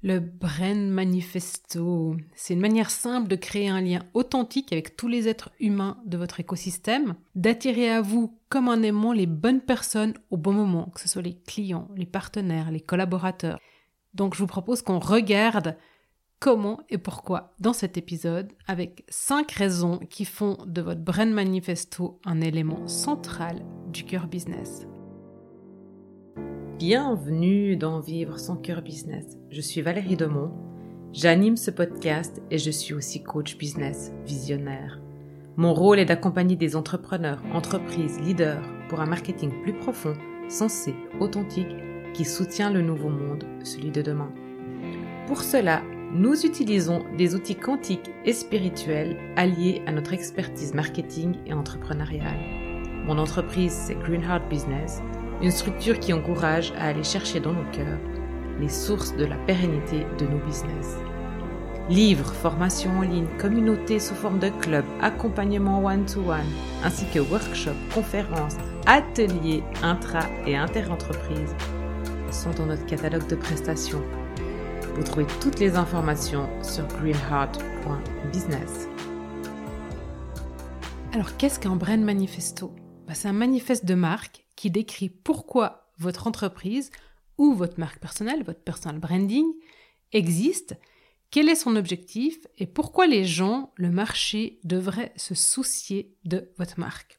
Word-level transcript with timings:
Le 0.00 0.20
Brand 0.20 0.78
Manifesto, 0.90 2.16
c'est 2.36 2.54
une 2.54 2.60
manière 2.60 2.90
simple 2.90 3.26
de 3.26 3.34
créer 3.34 3.68
un 3.68 3.80
lien 3.80 4.04
authentique 4.14 4.72
avec 4.72 4.96
tous 4.96 5.08
les 5.08 5.26
êtres 5.26 5.50
humains 5.58 5.98
de 6.06 6.16
votre 6.16 6.38
écosystème, 6.38 7.16
d'attirer 7.34 7.90
à 7.90 8.00
vous 8.00 8.38
comme 8.48 8.68
un 8.68 8.84
aimant 8.84 9.12
les 9.12 9.26
bonnes 9.26 9.60
personnes 9.60 10.14
au 10.30 10.36
bon 10.36 10.52
moment, 10.52 10.92
que 10.94 11.00
ce 11.00 11.08
soit 11.08 11.22
les 11.22 11.34
clients, 11.34 11.88
les 11.96 12.06
partenaires, 12.06 12.70
les 12.70 12.80
collaborateurs. 12.80 13.58
Donc 14.14 14.34
je 14.34 14.38
vous 14.38 14.46
propose 14.46 14.82
qu'on 14.82 15.00
regarde 15.00 15.76
comment 16.38 16.78
et 16.90 16.98
pourquoi 16.98 17.54
dans 17.58 17.72
cet 17.72 17.96
épisode 17.96 18.52
avec 18.68 19.04
5 19.08 19.50
raisons 19.50 19.98
qui 20.10 20.24
font 20.24 20.58
de 20.64 20.80
votre 20.80 21.00
Brand 21.00 21.28
Manifesto 21.28 22.20
un 22.24 22.40
élément 22.40 22.86
central 22.86 23.66
du 23.88 24.04
cœur 24.04 24.28
business. 24.28 24.86
Bienvenue 26.78 27.76
dans 27.76 27.98
Vivre 27.98 28.38
son 28.38 28.54
cœur 28.54 28.82
business. 28.82 29.36
Je 29.50 29.60
suis 29.60 29.82
Valérie 29.82 30.14
Demont. 30.14 30.52
J'anime 31.12 31.56
ce 31.56 31.72
podcast 31.72 32.40
et 32.52 32.58
je 32.58 32.70
suis 32.70 32.94
aussi 32.94 33.20
coach 33.20 33.58
business 33.58 34.12
visionnaire. 34.24 35.00
Mon 35.56 35.74
rôle 35.74 35.98
est 35.98 36.04
d'accompagner 36.04 36.54
des 36.54 36.76
entrepreneurs, 36.76 37.42
entreprises, 37.52 38.20
leaders 38.20 38.62
pour 38.88 39.00
un 39.00 39.06
marketing 39.06 39.50
plus 39.64 39.72
profond, 39.72 40.14
sensé, 40.48 40.94
authentique, 41.18 41.74
qui 42.14 42.24
soutient 42.24 42.70
le 42.70 42.82
nouveau 42.82 43.08
monde, 43.08 43.44
celui 43.64 43.90
de 43.90 44.00
demain. 44.00 44.32
Pour 45.26 45.42
cela, 45.42 45.82
nous 46.12 46.46
utilisons 46.46 47.02
des 47.16 47.34
outils 47.34 47.56
quantiques 47.56 48.12
et 48.24 48.32
spirituels 48.32 49.16
alliés 49.34 49.82
à 49.86 49.92
notre 49.92 50.12
expertise 50.12 50.74
marketing 50.74 51.38
et 51.44 51.54
entrepreneuriale. 51.54 52.38
Mon 53.04 53.18
entreprise, 53.18 53.72
c'est 53.72 53.96
Greenheart 53.96 54.48
Business 54.48 55.02
une 55.42 55.50
structure 55.50 55.98
qui 56.00 56.12
encourage 56.12 56.72
à 56.78 56.88
aller 56.88 57.04
chercher 57.04 57.40
dans 57.40 57.52
nos 57.52 57.64
cœurs 57.72 57.98
les 58.60 58.68
sources 58.68 59.14
de 59.16 59.24
la 59.24 59.36
pérennité 59.36 60.04
de 60.18 60.26
nos 60.26 60.44
business. 60.44 60.96
Livres, 61.88 62.32
formations 62.32 62.98
en 62.98 63.02
ligne, 63.02 63.28
communautés 63.38 64.00
sous 64.00 64.14
forme 64.14 64.40
de 64.40 64.50
club, 64.50 64.84
accompagnement 65.00 65.82
one-to-one, 65.82 66.44
ainsi 66.84 67.06
que 67.06 67.20
workshops, 67.20 67.70
conférences, 67.94 68.56
ateliers 68.86 69.62
intra- 69.82 70.28
et 70.46 70.54
inter-entreprises 70.56 71.54
sont 72.30 72.50
dans 72.50 72.66
notre 72.66 72.84
catalogue 72.84 73.26
de 73.28 73.36
prestations. 73.36 74.02
Vous 74.96 75.02
trouvez 75.02 75.26
toutes 75.40 75.60
les 75.60 75.76
informations 75.76 76.46
sur 76.62 76.86
greenheart.business. 76.88 78.88
Alors 81.14 81.34
qu'est-ce 81.38 81.58
qu'un 81.58 81.76
brand 81.76 82.02
manifesto? 82.02 82.70
Bah, 83.08 83.14
C'est 83.14 83.28
un 83.28 83.32
manifeste 83.32 83.86
de 83.86 83.94
marque 83.94 84.44
qui 84.54 84.70
décrit 84.70 85.08
pourquoi 85.08 85.90
votre 85.98 86.26
entreprise 86.26 86.90
ou 87.38 87.54
votre 87.54 87.80
marque 87.80 87.98
personnelle, 87.98 88.44
votre 88.44 88.62
personal 88.62 89.00
branding, 89.00 89.46
existe, 90.12 90.76
quel 91.30 91.48
est 91.48 91.54
son 91.54 91.76
objectif 91.76 92.46
et 92.58 92.66
pourquoi 92.66 93.06
les 93.06 93.24
gens, 93.24 93.72
le 93.76 93.90
marché, 93.90 94.60
devraient 94.64 95.12
se 95.16 95.34
soucier 95.34 96.14
de 96.24 96.50
votre 96.58 96.78
marque. 96.78 97.18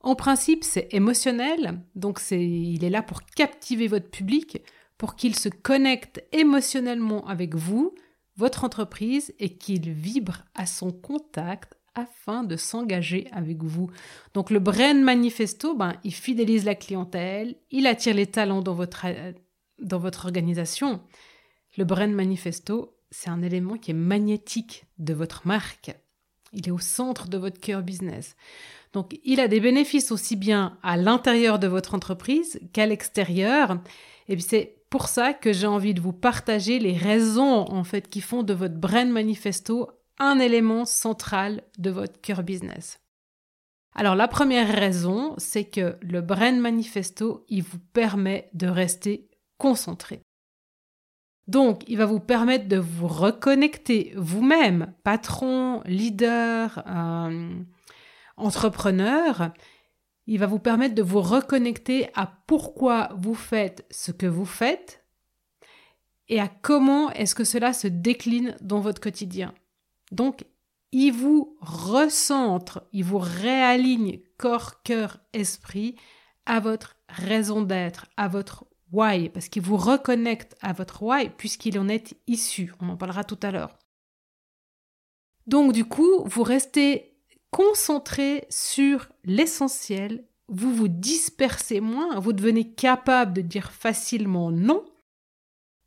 En 0.00 0.14
principe, 0.14 0.64
c'est 0.64 0.88
émotionnel, 0.92 1.82
donc 1.94 2.20
il 2.30 2.84
est 2.84 2.90
là 2.90 3.02
pour 3.02 3.22
captiver 3.22 3.88
votre 3.88 4.10
public, 4.10 4.62
pour 4.98 5.16
qu'il 5.16 5.34
se 5.34 5.48
connecte 5.48 6.24
émotionnellement 6.32 7.26
avec 7.26 7.54
vous, 7.54 7.94
votre 8.36 8.64
entreprise, 8.64 9.34
et 9.38 9.56
qu'il 9.56 9.90
vibre 9.90 10.44
à 10.54 10.66
son 10.66 10.92
contact 10.92 11.76
afin 11.96 12.44
de 12.44 12.56
s'engager 12.56 13.26
avec 13.32 13.64
vous. 13.64 13.90
Donc 14.34 14.50
le 14.50 14.60
brand 14.60 14.96
manifesto, 14.96 15.74
ben, 15.74 15.94
il 16.04 16.14
fidélise 16.14 16.64
la 16.64 16.76
clientèle, 16.76 17.56
il 17.72 17.86
attire 17.88 18.14
les 18.14 18.26
talents 18.26 18.62
dans 18.62 18.74
votre, 18.74 19.06
dans 19.80 19.98
votre 19.98 20.26
organisation. 20.26 21.00
Le 21.76 21.84
brand 21.84 22.12
manifesto, 22.12 22.96
c'est 23.10 23.30
un 23.30 23.42
élément 23.42 23.76
qui 23.76 23.90
est 23.90 23.94
magnétique 23.94 24.84
de 24.98 25.14
votre 25.14 25.46
marque. 25.46 25.96
Il 26.52 26.68
est 26.68 26.72
au 26.72 26.78
centre 26.78 27.28
de 27.28 27.38
votre 27.38 27.58
cœur 27.58 27.82
business. 27.82 28.36
Donc 28.92 29.18
il 29.24 29.40
a 29.40 29.48
des 29.48 29.60
bénéfices 29.60 30.12
aussi 30.12 30.36
bien 30.36 30.78
à 30.82 30.96
l'intérieur 30.96 31.58
de 31.58 31.66
votre 31.66 31.94
entreprise 31.94 32.60
qu'à 32.72 32.86
l'extérieur. 32.86 33.78
Et 34.28 34.38
c'est 34.38 34.76
pour 34.90 35.08
ça 35.08 35.32
que 35.32 35.52
j'ai 35.52 35.66
envie 35.66 35.94
de 35.94 36.00
vous 36.00 36.12
partager 36.12 36.78
les 36.78 36.96
raisons 36.96 37.70
en 37.70 37.84
fait 37.84 38.08
qui 38.08 38.20
font 38.20 38.42
de 38.42 38.54
votre 38.54 38.76
brand 38.76 39.08
manifesto 39.08 39.90
un 40.18 40.38
élément 40.38 40.84
central 40.84 41.62
de 41.78 41.90
votre 41.90 42.20
cœur 42.20 42.42
business. 42.42 43.00
Alors 43.94 44.14
la 44.14 44.28
première 44.28 44.68
raison, 44.68 45.34
c'est 45.38 45.64
que 45.64 45.96
le 46.02 46.20
Brand 46.20 46.58
Manifesto, 46.58 47.44
il 47.48 47.62
vous 47.62 47.78
permet 47.92 48.50
de 48.52 48.66
rester 48.66 49.30
concentré. 49.58 50.20
Donc, 51.46 51.84
il 51.86 51.96
va 51.96 52.06
vous 52.06 52.20
permettre 52.20 52.66
de 52.66 52.76
vous 52.76 53.06
reconnecter 53.06 54.12
vous-même, 54.16 54.92
patron, 55.04 55.80
leader, 55.86 56.82
euh, 56.88 57.50
entrepreneur. 58.36 59.52
Il 60.26 60.40
va 60.40 60.46
vous 60.46 60.58
permettre 60.58 60.96
de 60.96 61.02
vous 61.02 61.20
reconnecter 61.20 62.08
à 62.14 62.26
pourquoi 62.46 63.10
vous 63.16 63.36
faites 63.36 63.86
ce 63.90 64.10
que 64.10 64.26
vous 64.26 64.44
faites 64.44 65.04
et 66.28 66.40
à 66.40 66.48
comment 66.48 67.10
est-ce 67.12 67.36
que 67.36 67.44
cela 67.44 67.72
se 67.72 67.86
décline 67.86 68.56
dans 68.60 68.80
votre 68.80 69.00
quotidien. 69.00 69.54
Donc, 70.12 70.44
il 70.92 71.12
vous 71.12 71.56
recentre, 71.60 72.84
il 72.92 73.04
vous 73.04 73.18
réaligne 73.18 74.20
corps, 74.38 74.82
cœur, 74.82 75.18
esprit 75.32 75.96
à 76.46 76.60
votre 76.60 76.96
raison 77.08 77.62
d'être, 77.62 78.06
à 78.16 78.28
votre 78.28 78.64
why, 78.92 79.28
parce 79.28 79.48
qu'il 79.48 79.62
vous 79.62 79.76
reconnecte 79.76 80.56
à 80.62 80.72
votre 80.72 81.02
why 81.02 81.30
puisqu'il 81.30 81.78
en 81.78 81.88
est 81.88 82.16
issu. 82.26 82.72
On 82.80 82.88
en 82.88 82.96
parlera 82.96 83.24
tout 83.24 83.38
à 83.42 83.50
l'heure. 83.50 83.78
Donc, 85.46 85.72
du 85.72 85.84
coup, 85.84 86.24
vous 86.24 86.42
restez 86.42 87.16
concentré 87.50 88.46
sur 88.50 89.08
l'essentiel, 89.24 90.26
vous 90.48 90.74
vous 90.74 90.88
dispersez 90.88 91.80
moins, 91.80 92.18
vous 92.20 92.32
devenez 92.32 92.72
capable 92.72 93.32
de 93.32 93.40
dire 93.40 93.72
facilement 93.72 94.50
non 94.50 94.84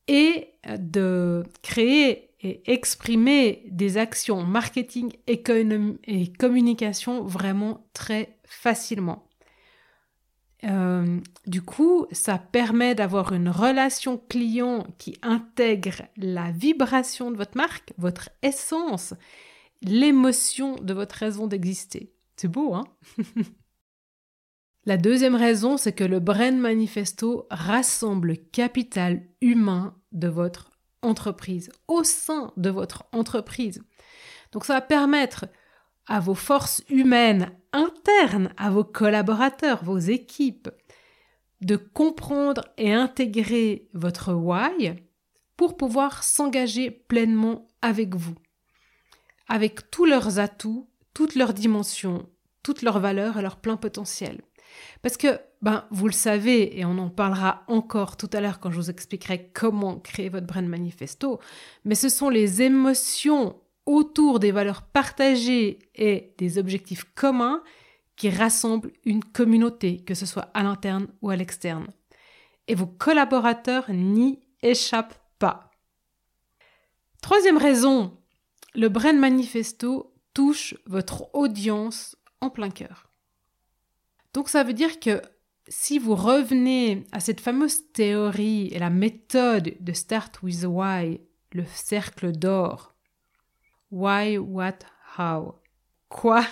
et 0.07 0.53
de 0.78 1.44
créer 1.62 2.28
et 2.41 2.72
exprimer 2.72 3.63
des 3.69 3.97
actions 3.97 4.44
marketing 4.44 5.13
et 5.27 5.44
communication 6.38 7.23
vraiment 7.23 7.88
très 7.94 8.38
facilement. 8.45 9.29
Euh, 10.66 11.19
du 11.47 11.61
coup, 11.61 12.05
ça 12.11 12.38
permet 12.38 12.95
d'avoir 12.95 13.31
une 13.33 13.50
relation 13.50 14.17
client 14.17 14.85
qui 14.97 15.17
intègre 15.22 16.03
la 16.17 16.51
vibration 16.51 17.31
de 17.31 17.38
votre 17.38 17.55
marque, 17.55 17.94
votre 17.97 18.29
essence, 18.41 19.13
l'émotion 19.81 20.75
de 20.75 20.94
votre 20.94 21.16
raison 21.16 21.47
d'exister. 21.47 22.13
C'est 22.35 22.50
beau, 22.50 22.73
hein? 22.73 22.85
La 24.85 24.97
deuxième 24.97 25.35
raison, 25.35 25.77
c'est 25.77 25.94
que 25.94 26.06
le 26.06 26.19
Brand 26.19 26.56
Manifesto 26.57 27.47
rassemble 27.51 28.29
le 28.29 28.35
capital 28.35 29.21
humain 29.41 29.95
de 30.13 30.29
votre 30.29 30.69
entreprise, 31.02 31.70
au 31.88 32.04
sein 32.04 32.52
de 32.58 32.70
votre 32.70 33.06
entreprise. 33.12 33.84
Donc 34.52 34.66
ça 34.66 34.74
va 34.74 34.82
permettre 34.82 35.46
à 36.08 36.20
vos 36.20 36.36
forces 36.36 36.84
humaines 36.90 37.52
internes, 37.72 38.54
à 38.58 38.70
vos 38.70 38.84
collaborateurs, 38.84 39.84
vos 39.84 40.00
équipes, 40.00 40.70
de 41.62 41.76
comprendre 41.76 42.64
et 42.78 42.94
intégrer 42.94 43.90
votre 43.94 44.34
why 44.34 44.96
pour 45.58 45.78
pouvoir 45.78 46.24
s'engager 46.24 46.90
pleinement 46.90 47.68
avec 47.81 48.16
vous, 48.16 48.36
avec 49.48 49.92
tous 49.92 50.06
leurs 50.06 50.40
atouts, 50.40 50.90
toutes 51.14 51.36
leurs 51.36 51.54
dimensions, 51.54 52.30
toutes 52.64 52.81
leurs 52.81 53.00
valeurs 53.00 53.38
et 53.38 53.42
leur 53.42 53.58
plein 53.58 53.78
potentiel. 53.78 54.42
Parce 55.02 55.18
que, 55.18 55.40
ben, 55.62 55.85
vous 55.91 56.07
le 56.07 56.13
savez, 56.13 56.80
et 56.80 56.85
on 56.85 56.97
en 56.97 57.09
parlera 57.09 57.63
encore 57.68 58.18
tout 58.18 58.30
à 58.34 58.41
l'heure 58.41 58.59
quand 58.59 58.72
je 58.72 58.78
vous 58.78 58.90
expliquerai 58.90 59.50
comment 59.53 60.00
créer 60.00 60.30
votre 60.30 60.47
brand 60.47 60.66
manifesto, 60.66 61.40
mais 61.85 61.96
ce 61.96 62.09
sont 62.09 62.30
les 62.30 62.62
émotions 62.62 63.56
autour 63.86 64.39
des 64.39 64.51
valeurs 64.51 64.83
partagées 64.83 65.80
et 65.95 66.33
des 66.38 66.57
objectifs 66.57 67.06
communs 67.16 67.63
qui 68.16 68.30
rassemblent 68.30 68.92
une 69.06 69.24
communauté, 69.24 70.04
que 70.04 70.13
ce 70.13 70.25
soit 70.25 70.51
à 70.54 70.62
l'interne 70.62 71.07
ou 71.21 71.30
à 71.30 71.36
l'externe. 71.36 71.88
Et 72.68 72.75
vos 72.75 72.86
collaborateurs 72.86 73.89
n'y 73.89 74.39
échappent 74.62 75.19
pas. 75.39 75.71
Troisième 77.21 77.57
raison, 77.57 78.18
le 78.75 78.89
brand 78.89 79.18
manifesto 79.18 80.13
touche 80.33 80.75
votre 80.86 81.33
audience 81.33 82.16
en 82.42 82.50
plein 82.50 82.69
cœur. 82.69 83.08
Donc 84.34 84.50
ça 84.50 84.64
veut 84.64 84.74
dire 84.74 85.00
que 85.00 85.22
si 85.68 86.00
vous 86.00 86.16
revenez 86.16 87.06
à 87.12 87.20
cette 87.20 87.42
fameuse 87.42 87.92
théorie 87.92 88.68
et 88.68 88.80
la 88.80 88.90
méthode 88.90 89.76
de 89.80 89.94
Start 89.94 90.42
with 90.42 90.66
Why, 90.66 91.22
le 91.52 91.66
cercle 91.66 92.31
d'or, 92.31 92.96
Why, 93.92 94.38
What, 94.38 94.80
How. 95.18 95.56
Quoi? 96.10 96.46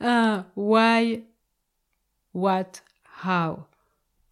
Ah, 0.00 0.46
Why, 0.56 1.24
What, 2.34 2.72
How. 3.24 3.64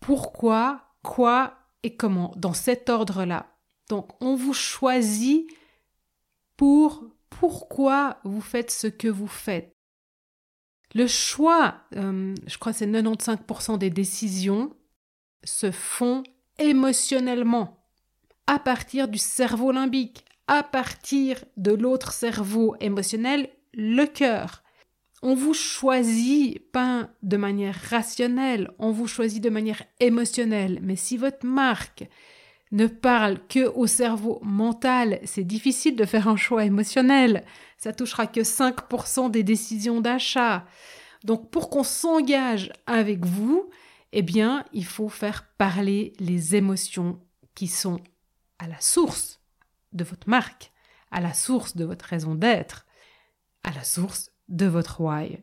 Pourquoi, 0.00 0.82
quoi 1.02 1.58
et 1.82 1.96
comment, 1.96 2.32
dans 2.36 2.52
cet 2.54 2.88
ordre-là. 2.88 3.46
Donc, 3.88 4.10
on 4.22 4.34
vous 4.34 4.54
choisit 4.54 5.46
pour 6.56 7.04
pourquoi 7.28 8.18
vous 8.24 8.40
faites 8.40 8.70
ce 8.70 8.86
que 8.86 9.08
vous 9.08 9.26
faites. 9.26 9.73
Le 10.94 11.06
choix, 11.08 11.80
euh, 11.96 12.34
je 12.46 12.58
crois 12.58 12.72
que 12.72 12.78
c'est 12.78 12.86
95% 12.86 13.78
des 13.78 13.90
décisions, 13.90 14.74
se 15.42 15.70
font 15.70 16.22
émotionnellement, 16.58 17.84
à 18.46 18.58
partir 18.58 19.08
du 19.08 19.18
cerveau 19.18 19.72
limbique, 19.72 20.24
à 20.46 20.62
partir 20.62 21.44
de 21.56 21.72
l'autre 21.72 22.12
cerveau 22.12 22.76
émotionnel, 22.80 23.50
le 23.72 24.04
cœur. 24.04 24.62
On 25.22 25.34
vous 25.34 25.54
choisit 25.54 26.60
pas 26.70 27.08
de 27.22 27.36
manière 27.36 27.78
rationnelle, 27.90 28.70
on 28.78 28.90
vous 28.90 29.08
choisit 29.08 29.42
de 29.42 29.50
manière 29.50 29.82
émotionnelle. 29.98 30.78
Mais 30.82 30.96
si 30.96 31.16
votre 31.16 31.46
marque 31.46 32.04
ne 32.74 32.88
parle 32.88 33.38
que 33.46 33.68
au 33.68 33.86
cerveau 33.86 34.40
mental, 34.42 35.20
c'est 35.24 35.44
difficile 35.44 35.94
de 35.94 36.04
faire 36.04 36.26
un 36.28 36.36
choix 36.36 36.64
émotionnel. 36.64 37.44
Ça 37.78 37.92
touchera 37.92 38.26
que 38.26 38.40
5% 38.40 39.30
des 39.30 39.44
décisions 39.44 40.00
d'achat. 40.00 40.66
Donc 41.22 41.50
pour 41.50 41.70
qu'on 41.70 41.84
s'engage 41.84 42.72
avec 42.86 43.24
vous, 43.24 43.70
eh 44.12 44.22
bien, 44.22 44.64
il 44.72 44.84
faut 44.84 45.08
faire 45.08 45.46
parler 45.56 46.14
les 46.18 46.56
émotions 46.56 47.20
qui 47.54 47.68
sont 47.68 48.00
à 48.58 48.66
la 48.66 48.80
source 48.80 49.40
de 49.92 50.02
votre 50.02 50.28
marque, 50.28 50.72
à 51.12 51.20
la 51.20 51.32
source 51.32 51.76
de 51.76 51.84
votre 51.84 52.04
raison 52.04 52.34
d'être, 52.34 52.86
à 53.62 53.70
la 53.70 53.84
source 53.84 54.32
de 54.48 54.66
votre 54.66 55.00
why. 55.00 55.38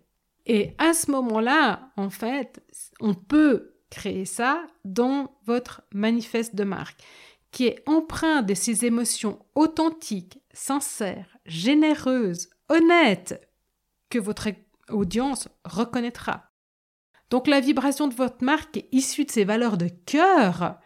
Et 0.45 0.75
à 0.79 0.93
ce 0.93 1.09
moment-là, 1.11 1.91
en 1.95 2.09
fait, 2.09 2.61
on 2.99 3.13
peut 3.13 3.70
créer 3.91 4.25
ça 4.25 4.65
dans 4.83 5.37
votre 5.45 5.83
manifeste 5.93 6.55
de 6.55 6.63
marque, 6.63 7.03
qui 7.51 7.67
est 7.67 7.83
empreint 7.87 8.41
de 8.41 8.55
ces 8.55 8.85
émotions 8.85 9.45
authentiques, 9.53 10.39
sincères, 10.53 11.37
généreuses, 11.45 12.49
honnêtes, 12.69 13.47
que 14.09 14.17
votre 14.17 14.49
audience 14.89 15.47
reconnaîtra. 15.63 16.51
Donc 17.29 17.47
la 17.47 17.59
vibration 17.59 18.07
de 18.07 18.15
votre 18.15 18.43
marque 18.43 18.77
est 18.77 18.89
issue 18.91 19.25
de 19.25 19.31
ces 19.31 19.43
valeurs 19.43 19.77
de 19.77 19.87
cœur. 19.87 20.79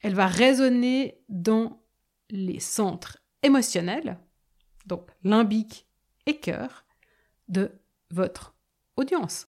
Elle 0.00 0.14
va 0.14 0.26
résonner 0.26 1.20
dans 1.28 1.82
les 2.30 2.60
centres 2.60 3.18
émotionnels, 3.42 4.18
donc 4.86 5.08
limbique 5.22 5.86
et 6.26 6.38
cœur, 6.38 6.84
de 7.48 7.70
votre 8.10 8.54
audience. 8.96 9.46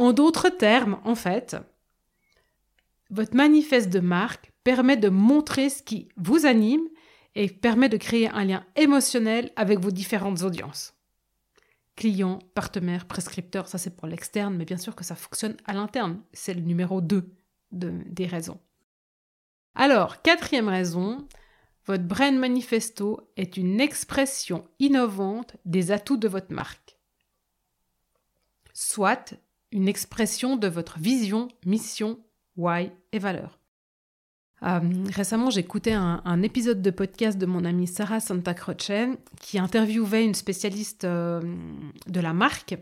En 0.00 0.14
d'autres 0.14 0.48
termes, 0.48 0.98
en 1.04 1.14
fait, 1.14 1.58
votre 3.10 3.36
manifeste 3.36 3.90
de 3.90 4.00
marque 4.00 4.50
permet 4.64 4.96
de 4.96 5.10
montrer 5.10 5.68
ce 5.68 5.82
qui 5.82 6.08
vous 6.16 6.46
anime 6.46 6.88
et 7.34 7.50
permet 7.50 7.90
de 7.90 7.98
créer 7.98 8.30
un 8.30 8.44
lien 8.44 8.64
émotionnel 8.76 9.52
avec 9.56 9.78
vos 9.78 9.90
différentes 9.90 10.40
audiences 10.40 10.94
clients, 11.96 12.38
partenaires, 12.54 13.06
prescripteurs, 13.06 13.68
ça 13.68 13.76
c'est 13.76 13.94
pour 13.94 14.06
l'externe, 14.06 14.56
mais 14.56 14.64
bien 14.64 14.78
sûr 14.78 14.96
que 14.96 15.04
ça 15.04 15.14
fonctionne 15.14 15.58
à 15.66 15.74
l'interne. 15.74 16.22
C'est 16.32 16.54
le 16.54 16.62
numéro 16.62 17.02
2 17.02 17.30
des 17.72 18.26
raisons. 18.26 18.58
Alors, 19.74 20.22
quatrième 20.22 20.68
raison, 20.68 21.28
votre 21.84 22.04
brand 22.04 22.34
manifesto 22.34 23.30
est 23.36 23.58
une 23.58 23.82
expression 23.82 24.66
innovante 24.78 25.58
des 25.66 25.92
atouts 25.92 26.16
de 26.16 26.26
votre 26.26 26.54
marque. 26.54 26.96
Soit 28.72 29.34
une 29.72 29.88
expression 29.88 30.56
de 30.56 30.68
votre 30.68 30.98
vision, 30.98 31.48
mission, 31.64 32.18
why 32.56 32.90
et 33.12 33.18
valeur. 33.18 33.58
Euh, 34.62 34.80
récemment, 35.14 35.48
j'écoutais 35.48 35.92
un, 35.92 36.20
un, 36.24 36.42
épisode 36.42 36.82
de 36.82 36.90
podcast 36.90 37.38
de 37.38 37.46
mon 37.46 37.64
amie 37.64 37.86
Sarah 37.86 38.20
Santa 38.20 38.52
Croce 38.52 38.92
qui 39.40 39.58
interviewait 39.58 40.24
une 40.24 40.34
spécialiste 40.34 41.04
euh, 41.04 41.40
de 42.06 42.20
la 42.20 42.34
marque 42.34 42.76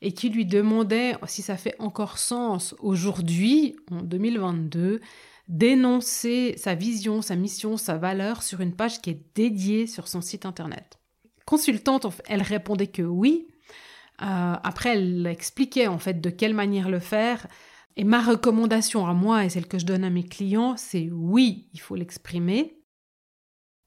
et 0.00 0.12
qui 0.12 0.28
lui 0.28 0.46
demandait 0.46 1.16
si 1.26 1.42
ça 1.42 1.56
fait 1.56 1.74
encore 1.80 2.18
sens 2.18 2.76
aujourd'hui, 2.78 3.74
en 3.90 4.02
2022, 4.02 5.00
d'énoncer 5.48 6.54
sa 6.56 6.74
vision, 6.74 7.20
sa 7.22 7.34
mission, 7.34 7.76
sa 7.76 7.96
valeur 7.96 8.42
sur 8.42 8.60
une 8.60 8.74
page 8.74 9.00
qui 9.00 9.10
est 9.10 9.22
dédiée 9.34 9.86
sur 9.86 10.06
son 10.06 10.20
site 10.20 10.46
internet. 10.46 10.98
Consultante, 11.46 12.06
elle 12.28 12.42
répondait 12.42 12.86
que 12.86 13.02
oui. 13.02 13.48
Euh, 14.22 14.54
après, 14.62 14.96
elle 14.96 15.26
expliquait 15.26 15.86
en 15.86 15.98
fait 15.98 16.20
de 16.20 16.30
quelle 16.30 16.54
manière 16.54 16.88
le 16.88 16.98
faire. 16.98 17.46
Et 17.96 18.04
ma 18.04 18.22
recommandation 18.22 19.06
à 19.06 19.14
moi 19.14 19.44
et 19.44 19.48
celle 19.48 19.66
que 19.66 19.78
je 19.78 19.86
donne 19.86 20.04
à 20.04 20.10
mes 20.10 20.24
clients, 20.24 20.76
c'est 20.76 21.10
oui, 21.12 21.68
il 21.72 21.80
faut 21.80 21.96
l'exprimer. 21.96 22.78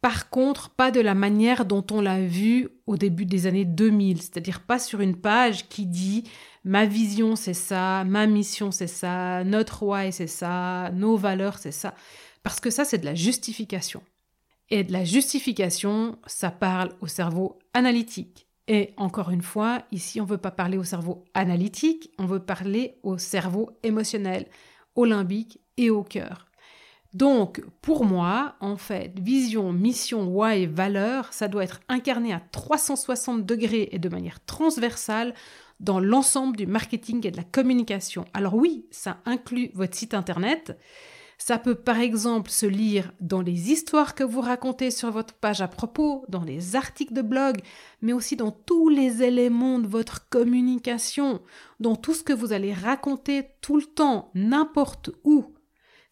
Par 0.01 0.30
contre, 0.30 0.72
pas 0.72 0.89
de 0.89 1.00
la 1.00 1.13
manière 1.13 1.63
dont 1.63 1.86
on 1.92 2.01
l'a 2.01 2.22
vu 2.22 2.69
au 2.88 2.98
début 2.98 3.25
des 3.25 3.45
années 3.45 3.66
2000, 3.66 4.22
c'est-à-dire 4.22 4.62
pas 4.62 4.80
sur 4.80 5.00
une 5.00 5.16
page 5.16 5.69
qui 5.69 5.86
dit 5.86 6.24
ma 6.63 6.86
vision 6.86 7.36
c'est 7.36 7.54
ça, 7.54 8.04
ma 8.04 8.25
mission 8.25 8.72
c'est 8.72 8.88
ça, 8.88 9.44
notre 9.44 9.83
why 9.83 10.12
c'est 10.12 10.25
ça, 10.28 10.89
nos 10.94 11.18
valeurs 11.18 11.60
c'est 11.60 11.72
ça, 11.72 11.94
parce 12.42 12.60
que 12.60 12.72
ça 12.72 12.83
c'est 12.83 12.98
de 12.98 13.06
la 13.06 13.13
justification. 13.13 14.01
Et 14.72 14.83
de 14.83 14.94
la 14.94 15.04
justification, 15.04 16.18
ça 16.25 16.50
parle 16.50 16.95
au 17.01 17.07
cerveau 17.07 17.60
analytique. 17.74 18.48
Et 18.68 18.94
encore 18.98 19.31
une 19.31 19.42
fois, 19.42 19.84
ici, 19.92 20.22
on 20.22 20.25
ne 20.25 20.30
veut 20.30 20.38
pas 20.38 20.52
parler 20.52 20.78
au 20.78 20.84
cerveau 20.84 21.25
analytique, 21.34 22.12
on 22.19 22.25
veut 22.25 22.40
parler 22.40 23.00
au 23.04 23.18
cerveau 23.18 23.72
émotionnel, 23.84 24.48
au 24.96 25.06
limbique 25.06 25.60
et 25.78 25.90
au 25.90 26.04
cœur. 26.04 26.48
Donc, 27.13 27.62
pour 27.81 28.06
moi, 28.06 28.56
en 28.62 28.78
fait, 28.78 29.19
vision, 29.19 29.74
mission, 29.74 30.28
why, 30.28 30.66
valeur, 30.66 31.34
ça 31.34 31.50
doit 31.50 31.66
être 31.66 31.81
incarné 31.90 32.31
à 32.31 32.40
360 32.40 33.46
degrés 33.46 33.90
et 33.92 34.00
de 34.00 34.08
manière 34.08 34.44
transversale 34.46 35.34
dans 35.81 36.00
l'ensemble 36.00 36.56
du 36.56 36.68
marketing 36.68 37.25
et 37.28 37.31
de 37.31 37.38
la 37.38 37.44
communication. 37.44 38.25
Alors 38.34 38.54
oui, 38.54 38.86
ça 38.92 39.18
inclut 39.25 39.72
votre 39.74 39.98
site 39.98 40.14
internet, 40.14 40.78
ça 41.44 41.58
peut 41.58 41.74
par 41.74 42.00
exemple 42.00 42.52
se 42.52 42.68
lire 42.68 43.14
dans 43.20 43.42
les 43.42 43.72
histoires 43.72 44.14
que 44.14 44.24
vous 44.24 44.42
racontez 44.42 44.92
sur 44.92 45.10
votre 45.10 45.34
page 45.34 45.60
à 45.60 45.68
propos, 45.68 46.24
dans 46.30 46.44
les 46.44 46.76
articles 46.76 47.16
de 47.16 47.24
blog, 47.24 47.62
mais 48.04 48.14
aussi 48.14 48.36
dans 48.36 48.52
tous 48.52 48.90
les 48.90 49.24
éléments 49.24 49.80
de 49.80 49.88
votre 49.88 50.30
communication, 50.30 51.42
dans 51.80 51.96
tout 51.96 52.14
ce 52.14 52.22
que 52.22 52.32
vous 52.32 52.54
allez 52.54 52.74
raconter 52.74 53.48
tout 53.62 53.78
le 53.78 53.86
temps, 53.86 54.30
n'importe 54.36 55.10
où. 55.24 55.56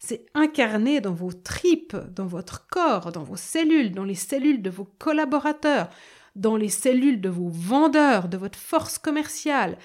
C'est 0.00 0.26
incarné 0.34 1.00
dans 1.00 1.14
vos 1.14 1.32
tripes, 1.32 1.96
dans 2.12 2.26
votre 2.26 2.66
corps, 2.66 3.12
dans 3.12 3.22
vos 3.22 3.36
cellules, 3.36 3.92
dans 3.92 4.02
les 4.02 4.16
cellules 4.16 4.62
de 4.62 4.70
vos 4.70 4.88
collaborateurs, 4.98 5.90
dans 6.34 6.56
les 6.56 6.68
cellules 6.68 7.20
de 7.20 7.28
vos 7.28 7.50
vendeurs, 7.50 8.28
de 8.28 8.36
votre 8.36 8.58
force 8.58 8.98
commerciale. 8.98 9.78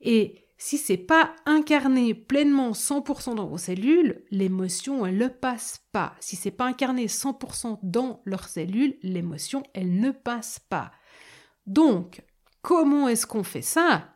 Et 0.00 0.41
si 0.64 0.78
c'est 0.78 0.96
pas 0.96 1.34
incarné 1.44 2.14
pleinement 2.14 2.70
100% 2.70 3.34
dans 3.34 3.48
vos 3.48 3.58
cellules, 3.58 4.22
l'émotion 4.30 5.04
elle 5.04 5.18
ne 5.18 5.26
passe 5.26 5.84
pas. 5.90 6.14
Si 6.20 6.36
c'est 6.36 6.52
pas 6.52 6.66
incarné 6.66 7.08
100% 7.08 7.80
dans 7.82 8.22
leurs 8.24 8.46
cellules, 8.46 8.96
l'émotion 9.02 9.64
elle 9.74 9.98
ne 9.98 10.12
passe 10.12 10.60
pas. 10.60 10.92
Donc, 11.66 12.22
comment 12.62 13.08
est-ce 13.08 13.26
qu'on 13.26 13.42
fait 13.42 13.60
ça? 13.60 14.14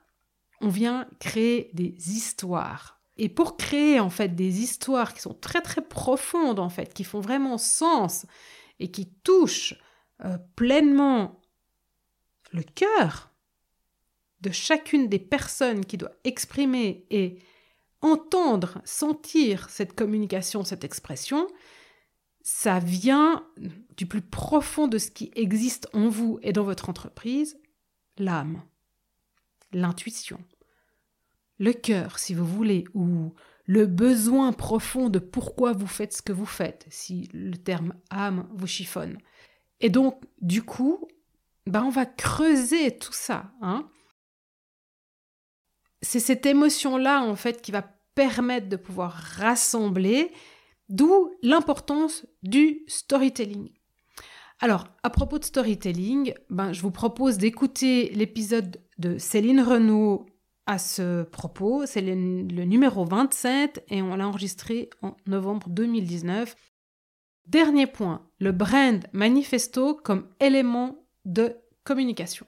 On 0.60 0.68
vient 0.68 1.08
créer 1.18 1.72
des 1.74 1.96
histoires. 2.12 3.00
Et 3.16 3.28
pour 3.28 3.56
créer 3.56 3.98
en 3.98 4.08
fait 4.08 4.36
des 4.36 4.60
histoires 4.60 5.14
qui 5.14 5.22
sont 5.22 5.34
très 5.34 5.62
très 5.62 5.82
profondes 5.82 6.60
en 6.60 6.68
fait, 6.68 6.94
qui 6.94 7.02
font 7.02 7.20
vraiment 7.20 7.58
sens 7.58 8.24
et 8.78 8.92
qui 8.92 9.12
touchent 9.24 9.74
euh, 10.24 10.38
pleinement 10.54 11.40
le 12.52 12.62
cœur, 12.62 13.32
de 14.46 14.52
chacune 14.52 15.08
des 15.08 15.18
personnes 15.18 15.84
qui 15.84 15.96
doit 15.96 16.14
exprimer 16.22 17.04
et 17.10 17.38
entendre, 18.00 18.80
sentir 18.84 19.68
cette 19.70 19.94
communication, 19.94 20.62
cette 20.62 20.84
expression, 20.84 21.48
ça 22.42 22.78
vient 22.78 23.44
du 23.96 24.06
plus 24.06 24.22
profond 24.22 24.86
de 24.86 24.98
ce 24.98 25.10
qui 25.10 25.32
existe 25.34 25.88
en 25.92 26.08
vous 26.08 26.38
et 26.42 26.52
dans 26.52 26.62
votre 26.62 26.88
entreprise, 26.88 27.58
l'âme, 28.18 28.62
l'intuition, 29.72 30.38
le 31.58 31.72
cœur, 31.72 32.20
si 32.20 32.32
vous 32.32 32.46
voulez, 32.46 32.84
ou 32.94 33.34
le 33.64 33.86
besoin 33.86 34.52
profond 34.52 35.08
de 35.08 35.18
pourquoi 35.18 35.72
vous 35.72 35.88
faites 35.88 36.12
ce 36.12 36.22
que 36.22 36.32
vous 36.32 36.46
faites, 36.46 36.86
si 36.88 37.28
le 37.32 37.56
terme 37.56 37.94
âme 38.10 38.48
vous 38.54 38.68
chiffonne. 38.68 39.18
Et 39.80 39.90
donc, 39.90 40.22
du 40.40 40.62
coup, 40.62 41.08
ben 41.66 41.82
on 41.82 41.90
va 41.90 42.06
creuser 42.06 42.96
tout 42.96 43.12
ça. 43.12 43.50
Hein 43.60 43.90
c'est 46.02 46.20
cette 46.20 46.46
émotion-là, 46.46 47.22
en 47.22 47.36
fait, 47.36 47.62
qui 47.62 47.72
va 47.72 47.82
permettre 48.14 48.68
de 48.68 48.76
pouvoir 48.76 49.12
rassembler, 49.12 50.32
d'où 50.88 51.30
l'importance 51.42 52.26
du 52.42 52.82
storytelling. 52.88 53.70
Alors, 54.60 54.86
à 55.02 55.10
propos 55.10 55.38
de 55.38 55.44
storytelling, 55.44 56.32
ben, 56.48 56.72
je 56.72 56.80
vous 56.80 56.90
propose 56.90 57.36
d'écouter 57.36 58.10
l'épisode 58.14 58.80
de 58.98 59.18
Céline 59.18 59.60
Renaud 59.60 60.26
à 60.64 60.78
ce 60.78 61.24
propos. 61.24 61.84
C'est 61.84 62.00
le, 62.00 62.14
le, 62.14 62.64
numéro 62.64 63.04
27 63.04 63.84
et 63.90 64.00
on 64.00 64.16
l'a 64.16 64.26
enregistré 64.26 64.88
en 65.02 65.14
novembre 65.26 65.68
2019. 65.68 66.56
Dernier 67.46 67.86
point, 67.86 68.26
le 68.38 68.52
brand 68.52 69.04
manifesto 69.12 69.94
comme 69.94 70.26
élément 70.40 71.06
de 71.26 71.56
communication. 71.84 72.46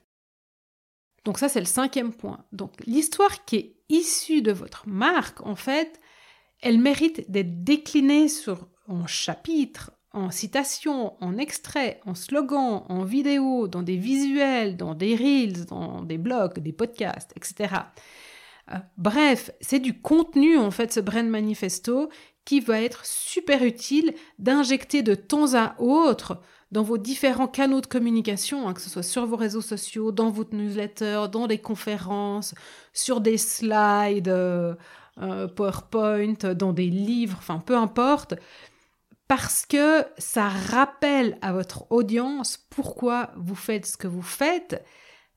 Donc 1.28 1.36
ça, 1.36 1.50
c'est 1.50 1.60
le 1.60 1.66
cinquième 1.66 2.14
point. 2.14 2.42
Donc 2.52 2.72
l'histoire 2.86 3.44
qui 3.44 3.56
est 3.56 3.76
issue 3.90 4.40
de 4.40 4.50
votre 4.50 4.88
marque, 4.88 5.44
en 5.44 5.56
fait, 5.56 6.00
elle 6.62 6.78
mérite 6.78 7.30
d'être 7.30 7.64
déclinée 7.64 8.28
sur, 8.28 8.66
en 8.86 9.06
chapitres, 9.06 9.90
en 10.14 10.30
citations, 10.30 11.22
en 11.22 11.36
extraits, 11.36 12.00
en 12.06 12.14
slogans, 12.14 12.82
en 12.88 13.04
vidéos, 13.04 13.68
dans 13.68 13.82
des 13.82 13.98
visuels, 13.98 14.78
dans 14.78 14.94
des 14.94 15.14
reels, 15.14 15.66
dans 15.66 16.00
des 16.00 16.16
blogs, 16.16 16.60
des 16.60 16.72
podcasts, 16.72 17.34
etc. 17.36 17.74
Euh, 18.72 18.76
bref, 18.96 19.50
c'est 19.60 19.80
du 19.80 20.00
contenu 20.00 20.56
en 20.56 20.70
fait 20.70 20.94
ce 20.94 21.00
brand 21.00 21.28
manifesto 21.28 22.08
qui 22.46 22.60
va 22.60 22.80
être 22.80 23.04
super 23.04 23.62
utile 23.62 24.14
d'injecter 24.38 25.02
de 25.02 25.14
temps 25.14 25.52
à 25.52 25.78
autre 25.78 26.40
dans 26.70 26.82
vos 26.82 26.98
différents 26.98 27.48
canaux 27.48 27.80
de 27.80 27.86
communication, 27.86 28.68
hein, 28.68 28.74
que 28.74 28.80
ce 28.80 28.90
soit 28.90 29.02
sur 29.02 29.26
vos 29.26 29.36
réseaux 29.36 29.62
sociaux, 29.62 30.12
dans 30.12 30.30
votre 30.30 30.54
newsletter, 30.54 31.24
dans 31.32 31.46
des 31.46 31.58
conférences, 31.58 32.54
sur 32.92 33.20
des 33.20 33.38
slides, 33.38 34.28
euh, 34.28 34.74
euh, 35.20 35.48
PowerPoint, 35.48 36.54
dans 36.54 36.72
des 36.72 36.90
livres, 36.90 37.36
enfin 37.38 37.58
peu 37.58 37.76
importe, 37.76 38.34
parce 39.26 39.66
que 39.66 40.04
ça 40.18 40.48
rappelle 40.48 41.38
à 41.42 41.52
votre 41.52 41.90
audience 41.90 42.58
pourquoi 42.70 43.30
vous 43.36 43.54
faites 43.54 43.86
ce 43.86 43.96
que 43.96 44.08
vous 44.08 44.22
faites, 44.22 44.84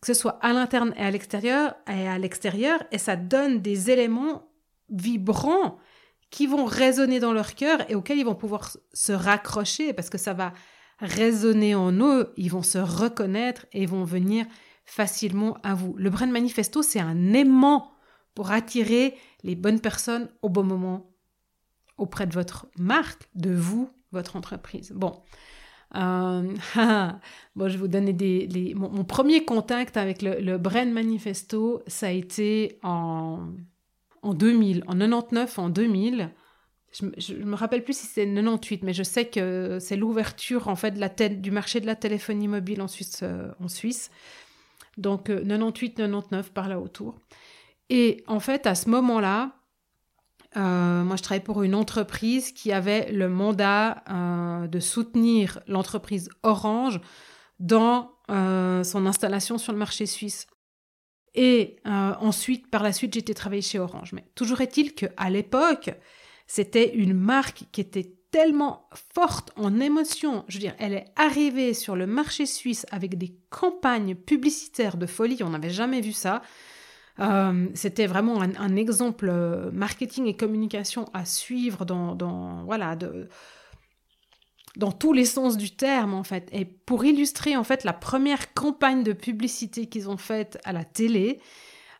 que 0.01 0.07
ce 0.07 0.13
soit 0.13 0.37
à 0.41 0.53
l'interne 0.53 0.93
et 0.97 1.03
à 1.03 1.11
l'extérieur, 1.11 1.75
et 1.87 2.07
à 2.07 2.17
l'extérieur, 2.17 2.83
et 2.91 2.97
ça 2.97 3.15
donne 3.15 3.61
des 3.61 3.89
éléments 3.89 4.49
vibrants 4.89 5.77
qui 6.29 6.47
vont 6.47 6.65
résonner 6.65 7.19
dans 7.19 7.33
leur 7.33 7.55
cœur 7.55 7.89
et 7.89 7.95
auxquels 7.95 8.17
ils 8.17 8.25
vont 8.25 8.35
pouvoir 8.35 8.75
se 8.93 9.11
raccrocher 9.11 9.93
parce 9.93 10.09
que 10.09 10.17
ça 10.17 10.33
va 10.33 10.53
résonner 11.01 11.75
en 11.75 11.91
eux, 11.91 12.33
ils 12.37 12.51
vont 12.51 12.63
se 12.63 12.77
reconnaître 12.77 13.65
et 13.73 13.85
vont 13.85 14.03
venir 14.03 14.45
facilement 14.85 15.57
à 15.63 15.73
vous. 15.73 15.95
Le 15.97 16.09
brand 16.09 16.29
manifesto, 16.29 16.81
c'est 16.81 16.99
un 16.99 17.33
aimant 17.33 17.91
pour 18.35 18.51
attirer 18.51 19.15
les 19.43 19.55
bonnes 19.55 19.79
personnes 19.79 20.29
au 20.41 20.49
bon 20.49 20.63
moment 20.63 21.11
auprès 21.97 22.27
de 22.27 22.33
votre 22.33 22.67
marque, 22.77 23.29
de 23.35 23.53
vous, 23.53 23.89
votre 24.11 24.35
entreprise. 24.35 24.91
Bon. 24.95 25.21
Euh, 25.95 26.55
bon, 27.55 27.67
je 27.67 27.73
vais 27.73 27.77
vous 27.77 27.87
donner 27.87 28.13
des. 28.13 28.73
mon, 28.75 29.03
premier 29.03 29.43
contact 29.43 29.97
avec 29.97 30.21
le, 30.21 30.39
le, 30.39 30.57
manifesto, 30.91 31.83
ça 31.87 32.07
a 32.07 32.11
été 32.11 32.79
en, 32.83 33.49
en 34.21 34.33
2000, 34.33 34.83
en 34.87 34.97
99, 34.97 35.59
en 35.59 35.69
2000 35.69 36.31
je, 36.91 37.33
ne 37.33 37.45
me 37.45 37.55
rappelle 37.55 37.83
plus 37.83 37.97
si 37.97 38.05
c'est 38.05 38.25
98, 38.25 38.83
mais 38.83 38.93
je 38.93 39.03
sais 39.03 39.25
que 39.25 39.77
c'est 39.79 39.95
l'ouverture 39.95 40.67
en 40.67 40.75
fait 40.75 40.91
de 40.91 40.99
la 40.99 41.09
du 41.09 41.51
marché 41.51 41.79
de 41.79 41.85
la 41.85 41.95
téléphonie 41.95 42.47
mobile 42.47 42.81
en 42.81 42.87
Suisse. 42.87 43.19
Euh, 43.23 43.51
en 43.61 43.67
Suisse. 43.67 44.11
Donc 44.97 45.27
98, 45.27 45.99
euh, 46.01 46.07
99 46.07 46.51
par 46.51 46.67
là 46.67 46.79
autour. 46.79 47.15
Et 47.89 48.23
en 48.27 48.39
fait, 48.39 48.67
à 48.67 48.75
ce 48.75 48.89
moment-là, 48.89 49.55
euh, 50.57 51.03
moi 51.03 51.15
je 51.15 51.23
travaillais 51.23 51.43
pour 51.43 51.63
une 51.63 51.75
entreprise 51.75 52.51
qui 52.51 52.73
avait 52.73 53.09
le 53.11 53.29
mandat 53.29 54.03
de 54.67 54.79
soutenir 54.79 55.59
l'entreprise 55.67 56.29
Orange 56.43 56.99
dans 57.59 58.11
son 58.27 59.05
installation 59.05 59.57
sur 59.57 59.71
le 59.71 59.79
marché 59.79 60.05
suisse. 60.05 60.47
Et 61.35 61.77
ensuite, 61.85 62.69
par 62.69 62.83
la 62.83 62.91
suite, 62.91 63.13
j'étais 63.13 63.33
travailler 63.33 63.61
chez 63.61 63.79
Orange. 63.79 64.11
Mais 64.11 64.25
toujours 64.35 64.59
est-il 64.59 64.93
qu'à 64.93 65.29
l'époque, 65.29 65.91
c'était 66.53 66.93
une 66.95 67.13
marque 67.13 67.63
qui 67.71 67.79
était 67.79 68.11
tellement 68.29 68.89
forte 69.15 69.53
en 69.55 69.79
émotion. 69.79 70.43
Je 70.49 70.59
veux 70.59 70.67
elle 70.79 70.93
est 70.95 71.05
arrivée 71.15 71.73
sur 71.73 71.95
le 71.95 72.05
marché 72.05 72.45
suisse 72.45 72.85
avec 72.91 73.17
des 73.17 73.37
campagnes 73.49 74.15
publicitaires 74.15 74.97
de 74.97 75.05
folie. 75.05 75.43
On 75.43 75.51
n'avait 75.51 75.69
jamais 75.69 76.01
vu 76.01 76.11
ça. 76.11 76.41
Euh, 77.19 77.67
c'était 77.73 78.05
vraiment 78.05 78.41
un, 78.41 78.75
exemple 78.75 79.29
euh, 79.29 79.71
marketing 79.71 80.25
et 80.25 80.35
communication 80.35 81.05
à 81.13 81.23
suivre 81.23 81.85
dans, 81.85 82.15
dans 82.15 82.65
tous 84.91 85.13
les 85.13 85.25
sens 85.25 85.55
du 85.55 85.73
terme 85.73 86.13
en 86.13 86.23
fait. 86.25 86.49
Et 86.51 86.65
pour 86.65 87.05
illustrer 87.05 87.55
en 87.55 87.63
fait 87.63 87.85
la 87.85 87.93
première 87.93 88.53
campagne 88.53 89.03
de 89.03 89.13
publicité 89.13 89.85
qu'ils 89.87 90.09
ont 90.09 90.17
faite 90.17 90.57
à 90.65 90.73
la 90.73 90.83
télé, 90.83 91.39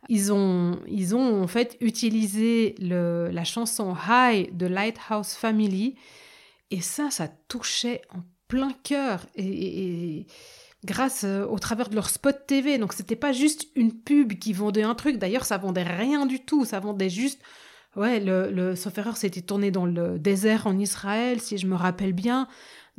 ils 0.10 0.34
ont, 0.34 0.80
ils 0.88 1.16
ont 1.16 1.44
en 1.44 1.48
fait 1.48 1.78
utilisé 1.80 2.76
la 2.80 3.44
chanson 3.44 3.96
High 4.08 4.56
de 4.56 4.66
Lighthouse 4.66 5.34
Family 5.34 5.96
et 6.72 6.82
ça, 6.82 7.12
ça 7.12 7.28
touchait 7.48 8.02
en 8.14 8.22
plein 8.48 8.72
cœur 8.84 9.26
et, 9.36 10.26
grâce 10.84 11.24
euh, 11.24 11.46
au 11.46 11.60
travers 11.60 11.90
de 11.90 11.96
leur 11.96 12.10
spot 12.10 12.48
TV. 12.48 12.78
Donc 12.78 12.94
c'était 12.94 13.16
pas 13.16 13.34
juste 13.34 13.68
une 13.76 13.94
pub 13.94 14.34
qui 14.34 14.54
vendait 14.54 14.84
un 14.84 14.96
truc. 14.96 15.18
D'ailleurs, 15.18 15.46
ça 15.46 15.58
vendait 15.58 15.84
rien 15.84 16.26
du 16.26 16.40
tout. 16.40 16.66
Ça 16.66 16.80
vendait 16.80 17.10
juste 17.10 17.42
Ouais, 17.98 18.22
le, 18.22 18.50
le 18.52 18.78
sauf 18.78 18.98
erreur, 18.98 19.18
c'était 19.18 19.42
tourné 19.42 19.70
dans 19.70 19.86
le 19.86 20.18
désert 20.18 20.66
en 20.66 20.80
Israël, 20.80 21.42
si 21.42 21.58
je 21.58 21.68
me 21.68 21.76
rappelle 21.76 22.14
bien. 22.14 22.48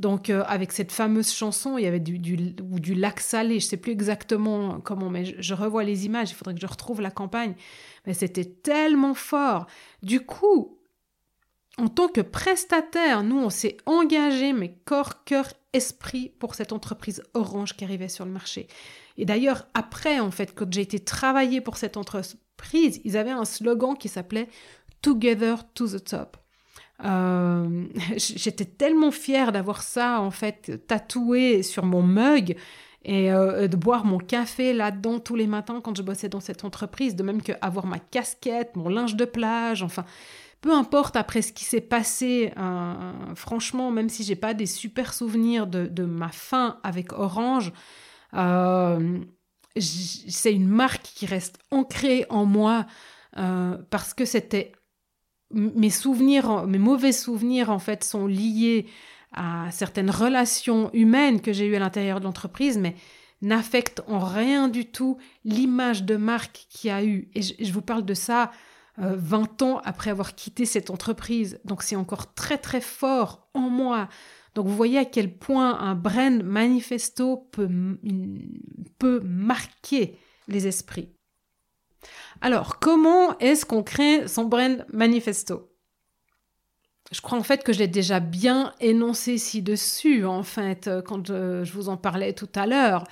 Donc, 0.03 0.31
euh, 0.31 0.43
avec 0.49 0.73
cette 0.73 0.91
fameuse 0.91 1.33
chanson, 1.33 1.79
il 1.79 1.85
y 1.85 1.87
avait 1.87 2.01
du, 2.01 2.57
ou 2.61 2.81
du 2.81 2.95
lac 2.95 3.21
salé, 3.21 3.61
je 3.61 3.67
sais 3.67 3.77
plus 3.77 3.93
exactement 3.93 4.81
comment, 4.81 5.09
mais 5.09 5.25
je, 5.25 5.55
revois 5.55 5.85
les 5.85 6.07
images, 6.07 6.33
il 6.33 6.35
faudrait 6.35 6.55
que 6.55 6.61
je 6.61 6.67
retrouve 6.67 7.01
la 7.01 7.13
campagne. 7.13 7.55
Mais 8.05 8.13
c'était 8.13 8.45
tellement 8.45 9.15
fort. 9.15 9.69
Du 10.03 10.27
coup, 10.27 10.77
en 11.79 11.87
tant 11.87 12.09
que 12.09 12.21
prestataire, 12.21 13.23
nous, 13.23 13.39
on 13.39 13.49
s'est 13.49 13.77
engagé, 13.87 14.53
mais 14.53 14.75
corps, 14.85 15.23
cœur, 15.23 15.53
esprit, 15.73 16.33
pour 16.41 16.57
cette 16.57 16.73
entreprise 16.73 17.23
Orange 17.35 17.77
qui 17.77 17.85
arrivait 17.85 18.09
sur 18.09 18.25
le 18.25 18.33
marché. 18.33 18.67
Et 19.19 19.25
d'ailleurs, 19.25 19.69
après, 19.73 20.19
en 20.19 20.33
fait, 20.33 20.53
quand 20.53 20.73
j'ai 20.73 20.81
été 20.81 20.99
travailler 20.99 21.61
pour 21.61 21.77
cette 21.77 21.97
entreprise, 21.97 23.01
ils 23.05 23.17
avaient 23.17 23.31
un 23.31 23.45
slogan 23.45 23.97
qui 23.97 24.09
s'appelait 24.09 24.49
Together 25.01 25.59
to 25.75 25.87
the 25.87 26.03
Top. 26.03 26.42
Euh, 27.05 27.87
j'étais 28.17 28.65
tellement 28.65 29.11
fière 29.11 29.53
d'avoir 29.53 29.83
ça 29.83 30.21
en 30.21 30.31
fait 30.31 30.87
tatoué 30.87 31.63
sur 31.63 31.85
mon 31.85 32.03
mug 32.03 32.57
et 33.05 33.33
euh, 33.33 33.67
de 33.67 33.77
boire 33.77 34.05
mon 34.05 34.19
café 34.19 34.73
là-dedans 34.73 35.19
tous 35.19 35.35
les 35.35 35.49
matins 35.49 35.81
quand 35.81 35.97
je 35.97 36.03
bossais 36.03 36.29
dans 36.29 36.41
cette 36.41 36.65
entreprise, 36.65 37.17
de 37.17 37.25
même 37.25 37.43
qu'avoir 37.43 37.87
ma 37.87 37.99
casquette, 37.99 38.77
mon 38.77 38.89
linge 38.89 39.17
de 39.17 39.25
plage, 39.25 39.83
enfin 39.83 40.05
peu 40.61 40.73
importe 40.73 41.17
après 41.17 41.43
ce 41.43 41.53
qui 41.53 41.65
s'est 41.65 41.81
passé, 41.81 42.53
euh, 42.57 43.35
franchement, 43.35 43.91
même 43.91 44.09
si 44.09 44.23
j'ai 44.23 44.37
pas 44.37 44.55
des 44.55 44.67
super 44.67 45.13
souvenirs 45.13 45.67
de, 45.67 46.05
ma 46.05 46.29
fin 46.29 46.79
avec 46.85 47.13
Orange, 47.13 47.73
c'est 49.77 50.55
une 50.55 50.69
marque 50.69 51.03
qui 51.03 51.27
reste 51.27 51.59
ancrée 51.73 52.27
en 52.31 52.47
moi 52.47 52.87
parce 53.91 54.15
que 54.15 54.25
c'était 54.25 54.71
mes 55.53 55.91
souvenirs, 55.91 56.67
mes 56.67 56.79
mauvais 56.79 57.13
souvenirs 57.13 57.71
en 57.71 57.79
fait 57.79 58.05
sont 58.05 58.27
liés 58.27 58.87
à 59.33 59.71
certaines 59.71 60.11
relations 60.11 60.91
humaines 60.93 61.41
que 61.41 61.53
j'ai 61.53 61.67
eues 61.67 61.77
à 61.77 61.79
l'intérieur 61.79 62.21
de 62.21 62.25
l'entreprise, 62.25 62.79
mais 62.79 62.95
n'affectent 63.41 64.03
en 64.07 64.21
rien 64.21 64.69
du 64.69 64.87
tout 64.87 65.19
l'image 65.45 66.05
de 66.05 66.17
marque 66.17 66.67
qu'il 66.71 66.89
y 66.89 66.91
a 66.91 67.05
eu. 67.05 67.29
Et 67.35 67.43
je, 67.43 67.73
vous 67.73 67.83
parle 67.83 68.05
de 68.05 68.15
ça 68.15 68.53
20 68.99 69.63
euh, 69.63 69.67
ans 69.67 69.81
après 69.85 70.11
avoir 70.11 70.35
quitté 70.35 70.65
cette 70.65 70.91
entreprise. 70.91 71.59
Donc 71.65 71.83
c'est 71.83 71.97
encore 71.97 72.35
très 72.35 72.59
très 72.59 72.81
fort 72.81 73.49
en 73.55 73.69
moi. 73.69 74.09
Donc 74.55 74.67
vous 74.67 74.77
voyez 74.77 74.99
à 74.99 75.05
quel 75.05 75.35
point 75.35 75.79
un 75.81 75.95
brand 75.95 76.43
manifesto 76.43 77.49
peut, 77.53 77.69
peut 78.99 79.21
marquer 79.25 80.19
les 80.47 80.67
esprits. 80.67 81.09
Alors, 82.41 82.79
comment 82.79 83.39
est-ce 83.39 83.65
qu'on 83.65 83.83
crée 83.83 84.27
son 84.29 84.45
brand 84.45 84.85
manifesto? 84.93 85.69
Je 87.13 87.21
crois 87.21 87.39
en 87.39 87.43
fait 87.43 87.63
que 87.63 87.73
je 87.73 87.79
l'ai 87.79 87.89
déjà 87.89 88.21
bien 88.21 88.73
énoncé 88.81 89.37
ci-dessus, 89.37 90.25
en 90.25 90.43
fait, 90.43 90.89
euh, 90.89 91.03
quand 91.03 91.31
euh, 91.31 91.63
je 91.63 91.73
vous 91.73 91.89
en 91.89 91.97
parlais 91.97 92.33
tout 92.33 92.49
à 92.55 92.67
l'heure. 92.67 93.05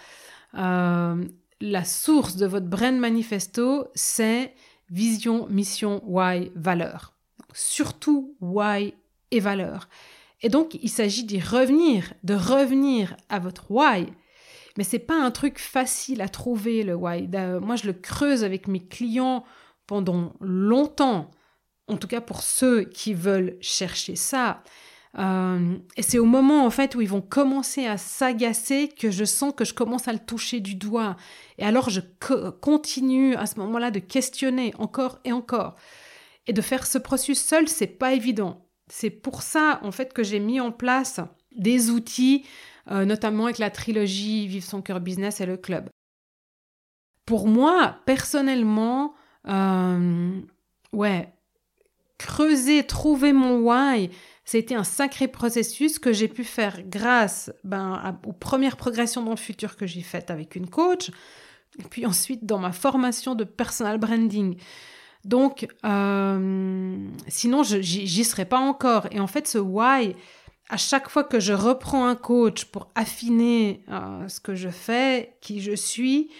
Euh, 0.55 1.23
la 1.61 1.85
source 1.85 2.37
de 2.37 2.47
votre 2.47 2.67
brand 2.67 2.97
manifesto, 2.97 3.89
c'est 3.95 4.55
vision, 4.89 5.47
mission, 5.49 6.03
why, 6.07 6.51
valeur. 6.55 7.13
Surtout 7.53 8.35
why 8.41 8.95
et 9.31 9.41
valeur. 9.41 9.89
Et 10.43 10.49
donc, 10.49 10.79
il 10.83 10.89
s'agit 10.89 11.25
d'y 11.25 11.39
revenir, 11.39 12.15
de 12.25 12.35
revenir 12.35 13.17
à 13.29 13.39
votre 13.39 13.71
why, 13.71 14.07
mais 14.81 14.85
c'est 14.85 14.99
pas 14.99 15.23
un 15.23 15.31
truc 15.31 15.59
facile 15.59 16.23
à 16.23 16.31
trouver, 16.31 16.85
le 16.85 16.95
why. 16.95 17.29
Moi, 17.61 17.77
je 17.77 17.87
le 17.87 17.93
creuse 17.93 18.45
avec 18.45 18.67
mes 18.67 18.81
clients 18.81 19.45
pendant 19.87 20.33
longtemps, 20.41 21.31
en 21.87 21.99
tout 21.99 22.07
cas 22.09 22.23
pour 22.23 22.41
ceux 22.41 22.85
qui 22.85 23.13
veulent 23.13 23.59
chercher 23.61 24.17
ça. 24.17 24.63
Euh, 25.19 25.77
et 25.99 26.03
c'est 26.03 26.19
au 26.19 26.25
moment 26.25 26.65
en 26.65 26.71
fait 26.71 26.95
où 26.95 27.03
ils 27.03 27.11
vont 27.11 27.21
commencer 27.21 27.85
à 27.85 27.99
s'agacer 27.99 28.89
que 28.89 29.11
je 29.11 29.27
sens 29.27 29.53
que 29.55 29.67
je 29.67 29.75
commence 29.75 30.09
à 30.09 30.15
le 30.15 30.19
toucher 30.19 30.61
du 30.61 30.77
doigt. 30.77 31.19
Et 31.59 31.65
alors 31.65 31.91
je 31.91 32.01
continue 32.63 33.35
à 33.35 33.45
ce 33.45 33.59
moment-là 33.61 33.91
de 33.91 33.99
questionner 33.99 34.73
encore 34.79 35.19
et 35.27 35.33
encore. 35.33 35.75
Et 36.47 36.55
de 36.55 36.63
faire 36.63 36.87
ce 36.87 36.97
processus 36.97 37.39
seul, 37.39 37.69
c'est 37.69 37.87
pas 37.87 38.15
évident. 38.15 38.67
C'est 38.89 39.11
pour 39.11 39.43
ça 39.43 39.79
en 39.83 39.93
fait 39.93 40.15
que 40.15 40.23
j'ai 40.23 40.41
mis 40.41 40.59
en 40.59 40.73
place 40.73 41.21
des 41.55 41.91
outils, 41.91 42.47
euh, 42.91 43.05
notamment 43.05 43.45
avec 43.45 43.59
la 43.59 43.71
trilogie 43.71 44.47
Vive 44.47 44.65
son 44.65 44.83
cœur 44.83 45.01
business 45.01 45.41
et 45.41 45.47
le 45.47 45.57
club. 45.57 45.89
Pour 47.27 47.47
moi, 47.47 47.97
personnellement, 48.07 49.15
euh, 49.49 50.41
ouais, 50.93 51.33
creuser, 52.19 52.85
trouver 52.85 53.33
mon 53.33 53.61
why, 53.61 54.11
c'était 54.45 54.75
un 54.75 54.85
sacré 54.85 55.29
processus 55.29 55.99
que 55.99 56.13
j'ai 56.13 56.29
pu 56.29 56.45
faire 56.45 56.83
grâce 56.85 57.53
ben, 57.63 58.19
aux 58.27 58.33
premières 58.33 58.77
progressions 58.77 59.23
dans 59.23 59.31
le 59.31 59.37
futur 59.37 59.77
que 59.77 59.87
j'ai 59.87 60.03
faites 60.03 60.31
avec 60.31 60.57
une 60.57 60.69
coach, 60.69 61.11
et 61.79 61.85
puis 61.89 62.05
ensuite 62.05 62.45
dans 62.45 62.59
ma 62.59 62.73
formation 62.73 63.35
de 63.35 63.45
personal 63.45 63.99
branding. 63.99 64.57
Donc, 65.25 65.69
euh, 65.85 67.09
sinon, 67.29 67.63
j'y 67.63 68.25
serais 68.25 68.47
pas 68.47 68.59
encore. 68.59 69.07
Et 69.11 69.21
en 69.21 69.27
fait, 69.27 69.47
ce 69.47 69.59
why, 69.59 70.17
à 70.71 70.77
chaque 70.77 71.09
fois 71.09 71.25
que 71.25 71.41
je 71.41 71.53
reprends 71.53 72.07
un 72.07 72.15
coach 72.15 72.65
pour 72.67 72.91
affiner 72.95 73.85
euh, 73.89 74.29
ce 74.29 74.39
que 74.39 74.55
je 74.55 74.69
fais, 74.69 75.35
qui 75.41 75.61
je 75.61 75.75
suis, 75.75 76.31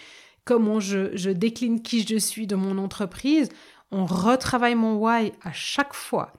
comment 0.45 0.79
je, 0.79 1.29
décline 1.29 1.81
qui 1.81 2.03
je 2.07 2.17
suis 2.17 2.47
de 2.47 2.55
mon 2.55 2.77
entreprise, 2.77 3.49
on 3.91 4.05
retravaille 4.05 4.75
mon 4.75 4.95
why 4.95 5.33
à 5.43 5.51
chaque 5.51 5.93
fois. 5.93 6.31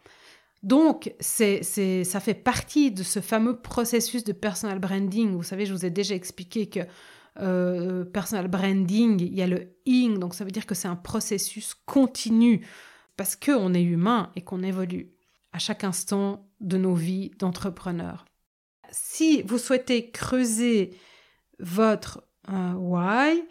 Donc, 0.62 1.12
ça 1.20 2.20
fait 2.20 2.42
partie 2.42 2.92
de 2.92 3.02
ce 3.02 3.20
fameux 3.20 3.56
processus 3.56 4.24
de 4.24 4.32
personal 4.32 4.78
branding. 4.78 5.32
Vous 5.32 5.42
savez, 5.42 5.66
je 5.66 5.74
vous 5.74 5.84
ai 5.84 5.90
déjà 5.90 6.14
expliqué 6.14 6.66
que 6.66 6.80
euh, 7.40 8.04
personal 8.04 8.48
branding, 8.48 9.20
il 9.20 9.34
y 9.34 9.42
a 9.42 9.46
le 9.46 9.74
ing, 9.84 10.18
donc 10.18 10.34
ça 10.34 10.44
veut 10.44 10.50
dire 10.50 10.66
que 10.66 10.74
c'est 10.74 10.88
un 10.88 10.96
processus 10.96 11.74
continu 11.84 12.66
parce 13.18 13.36
qu'on 13.36 13.74
est 13.74 13.82
humain 13.82 14.30
et 14.34 14.40
qu'on 14.40 14.62
évolue 14.62 15.12
à 15.52 15.58
chaque 15.58 15.84
instant 15.84 16.48
de 16.60 16.76
nos 16.76 16.94
vies 16.94 17.30
d'entrepreneurs. 17.38 18.24
Si 18.90 19.42
vous 19.42 19.58
souhaitez 19.58 20.10
creuser 20.10 20.96
votre 21.58 22.24
euh, 22.48 22.72
why, 22.74 23.42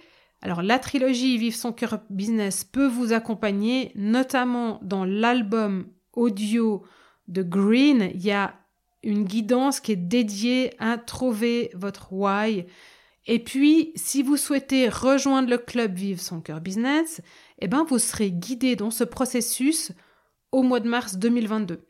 alors 0.42 0.62
la 0.62 0.80
trilogie 0.80 1.38
Vive 1.38 1.56
son 1.56 1.72
cœur 1.72 2.00
business 2.10 2.64
peut 2.64 2.88
vous 2.88 3.14
accompagner, 3.14 3.92
notamment 3.96 4.80
dans 4.84 5.06
l'album 5.06 5.88
audio 6.14 6.84
de 7.28 7.44
Green. 7.44 8.12
Il 8.14 8.22
y 8.22 8.32
a 8.32 8.56
une 9.04 9.24
guidance 9.24 9.80
qui 9.80 9.94
est 9.94 9.96
dédiée 9.96 10.74
à 10.80 10.98
trouver 10.98 11.72
votre 11.74 12.12
why 12.14 12.66
et 13.28 13.40
puis, 13.40 13.92
si 13.96 14.24
vous 14.24 14.38
souhaitez 14.38 14.90
rejoindre 14.90 15.50
le 15.50 15.58
club 15.58 15.94
Vive 15.94 16.20
son 16.20 16.42
cœur 16.42 16.60
business, 16.60 17.22
eh 17.60 17.68
ben, 17.68 17.86
vous 17.88 18.00
serez 18.00 18.32
guidé 18.32 18.76
dans 18.76 18.92
ce 18.92 19.04
processus 19.04 19.92
au 20.52 20.64
mois 20.64 20.80
de 20.80 20.90
mars 20.90 21.18
2022. 21.18 21.88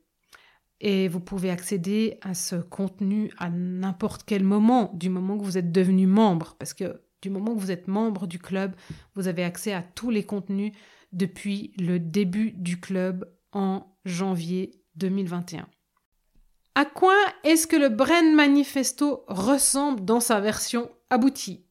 Et 0.81 1.07
vous 1.07 1.19
pouvez 1.19 1.51
accéder 1.51 2.17
à 2.21 2.33
ce 2.33 2.55
contenu 2.55 3.31
à 3.37 3.49
n'importe 3.49 4.23
quel 4.25 4.43
moment, 4.43 4.91
du 4.95 5.09
moment 5.09 5.37
que 5.37 5.43
vous 5.43 5.57
êtes 5.57 5.71
devenu 5.71 6.07
membre, 6.07 6.55
parce 6.57 6.73
que 6.73 7.01
du 7.21 7.29
moment 7.29 7.53
que 7.53 7.59
vous 7.59 7.71
êtes 7.71 7.87
membre 7.87 8.25
du 8.25 8.39
club, 8.39 8.75
vous 9.13 9.27
avez 9.27 9.43
accès 9.43 9.73
à 9.73 9.83
tous 9.83 10.09
les 10.09 10.23
contenus 10.23 10.73
depuis 11.13 11.73
le 11.77 11.99
début 11.99 12.51
du 12.51 12.79
club 12.79 13.31
en 13.51 13.95
janvier 14.05 14.71
2021. 14.95 15.67
À 16.73 16.85
quoi 16.85 17.15
est-ce 17.43 17.67
que 17.67 17.75
le 17.75 17.89
Brand 17.89 18.33
Manifesto 18.33 19.23
ressemble 19.27 20.03
dans 20.03 20.19
sa 20.19 20.39
version 20.39 20.89
aboutie? 21.11 21.63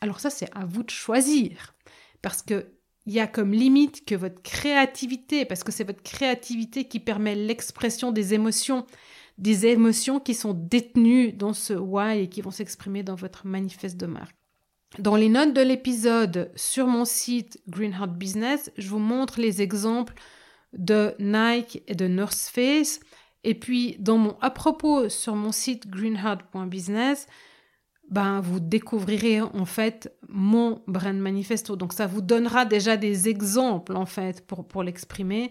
Alors 0.00 0.20
ça, 0.20 0.30
c'est 0.30 0.50
à 0.54 0.66
vous 0.66 0.82
de 0.82 0.90
choisir. 0.90 1.74
Parce 2.20 2.42
que 2.42 2.66
il 3.08 3.14
y 3.14 3.20
a 3.20 3.26
comme 3.26 3.52
limite 3.52 4.04
que 4.04 4.14
votre 4.14 4.42
créativité, 4.42 5.46
parce 5.46 5.64
que 5.64 5.72
c'est 5.72 5.82
votre 5.82 6.02
créativité 6.02 6.84
qui 6.84 7.00
permet 7.00 7.34
l'expression 7.34 8.12
des 8.12 8.34
émotions, 8.34 8.86
des 9.38 9.64
émotions 9.66 10.20
qui 10.20 10.34
sont 10.34 10.52
détenues 10.52 11.32
dans 11.32 11.54
ce 11.54 11.72
why 11.72 12.20
et 12.20 12.28
qui 12.28 12.42
vont 12.42 12.50
s'exprimer 12.50 13.02
dans 13.02 13.14
votre 13.14 13.46
manifeste 13.46 13.96
de 13.96 14.04
marque. 14.04 14.36
Dans 14.98 15.16
les 15.16 15.30
notes 15.30 15.54
de 15.54 15.62
l'épisode 15.62 16.52
sur 16.54 16.86
mon 16.86 17.06
site 17.06 17.58
Greenheart 17.66 18.12
Business, 18.12 18.70
je 18.76 18.88
vous 18.88 18.98
montre 18.98 19.40
les 19.40 19.62
exemples 19.62 20.14
de 20.74 21.14
Nike 21.18 21.82
et 21.86 21.94
de 21.94 22.08
North 22.08 22.50
Face 22.52 23.00
et 23.44 23.54
puis, 23.54 23.96
dans 23.98 24.18
mon 24.18 24.36
à 24.40 24.50
propos 24.50 25.08
sur 25.08 25.34
mon 25.34 25.52
site 25.52 25.88
greenheart.business, 25.88 27.26
ben, 28.10 28.40
vous 28.40 28.60
découvrirez 28.60 29.40
en 29.40 29.64
fait 29.64 30.16
mon 30.28 30.82
brand 30.86 31.16
manifesto. 31.16 31.76
Donc, 31.76 31.92
ça 31.92 32.06
vous 32.06 32.22
donnera 32.22 32.64
déjà 32.64 32.96
des 32.96 33.28
exemples 33.28 33.96
en 33.96 34.06
fait 34.06 34.46
pour, 34.46 34.66
pour 34.66 34.82
l'exprimer. 34.82 35.50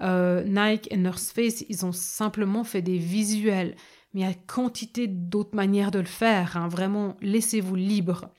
Euh, 0.00 0.44
Nike 0.44 0.88
et 0.92 0.96
North 0.96 1.32
Face, 1.34 1.64
ils 1.68 1.84
ont 1.84 1.92
simplement 1.92 2.64
fait 2.64 2.82
des 2.82 2.98
visuels. 2.98 3.74
Mais 4.14 4.20
il 4.20 4.26
y 4.26 4.30
a 4.30 4.34
quantité 4.34 5.06
d'autres 5.08 5.56
manières 5.56 5.90
de 5.90 5.98
le 5.98 6.04
faire. 6.04 6.56
Hein. 6.56 6.68
Vraiment, 6.68 7.16
laissez-vous 7.20 7.74
libre. 7.74 8.30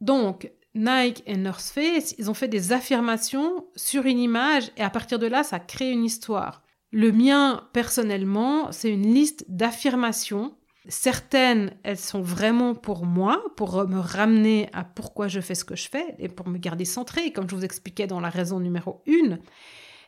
Donc, 0.00 0.50
Nike 0.74 1.22
et 1.26 1.36
North 1.36 1.60
Face, 1.60 2.14
ils 2.18 2.30
ont 2.30 2.34
fait 2.34 2.48
des 2.48 2.72
affirmations 2.72 3.64
sur 3.74 4.04
une 4.04 4.18
image 4.18 4.70
et 4.76 4.82
à 4.82 4.90
partir 4.90 5.18
de 5.18 5.26
là, 5.26 5.42
ça 5.42 5.58
crée 5.58 5.90
une 5.90 6.04
histoire. 6.04 6.62
Le 6.92 7.10
mien, 7.12 7.66
personnellement, 7.72 8.70
c'est 8.72 8.90
une 8.90 9.12
liste 9.12 9.44
d'affirmations. 9.48 10.54
Certaines, 10.88 11.76
elles 11.82 11.98
sont 11.98 12.20
vraiment 12.20 12.74
pour 12.74 13.06
moi, 13.06 13.42
pour 13.56 13.88
me 13.88 13.98
ramener 13.98 14.68
à 14.72 14.84
pourquoi 14.84 15.26
je 15.26 15.40
fais 15.40 15.54
ce 15.54 15.64
que 15.64 15.74
je 15.76 15.88
fais 15.88 16.14
et 16.18 16.28
pour 16.28 16.48
me 16.48 16.58
garder 16.58 16.84
centré, 16.84 17.32
comme 17.32 17.48
je 17.48 17.56
vous 17.56 17.64
expliquais 17.64 18.06
dans 18.06 18.20
la 18.20 18.30
raison 18.30 18.60
numéro 18.60 19.02
une. 19.06 19.40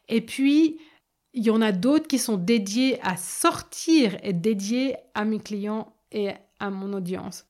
Et 0.08 0.20
puis, 0.20 0.78
il 1.34 1.44
y 1.44 1.50
en 1.50 1.60
a 1.60 1.72
d'autres 1.72 2.06
qui 2.06 2.18
sont 2.18 2.36
dédiées 2.36 3.00
à 3.02 3.16
sortir 3.16 4.16
et 4.22 4.32
dédiées 4.32 4.96
à 5.14 5.24
mes 5.24 5.40
clients 5.40 5.94
et 6.12 6.30
à 6.60 6.70
mon 6.70 6.92
audience. 6.92 7.46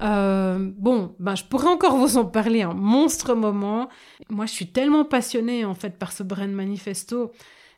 Euh, 0.00 0.72
bon, 0.76 1.14
ben 1.20 1.36
je 1.36 1.44
pourrais 1.44 1.68
encore 1.68 1.96
vous 1.96 2.16
en 2.16 2.24
parler 2.24 2.62
un 2.62 2.74
monstre 2.74 3.34
moment. 3.34 3.88
Moi, 4.28 4.46
je 4.46 4.52
suis 4.52 4.72
tellement 4.72 5.04
passionnée 5.04 5.64
en 5.64 5.74
fait 5.74 5.98
par 5.98 6.12
ce 6.12 6.22
brand 6.22 6.50
manifesto. 6.50 7.32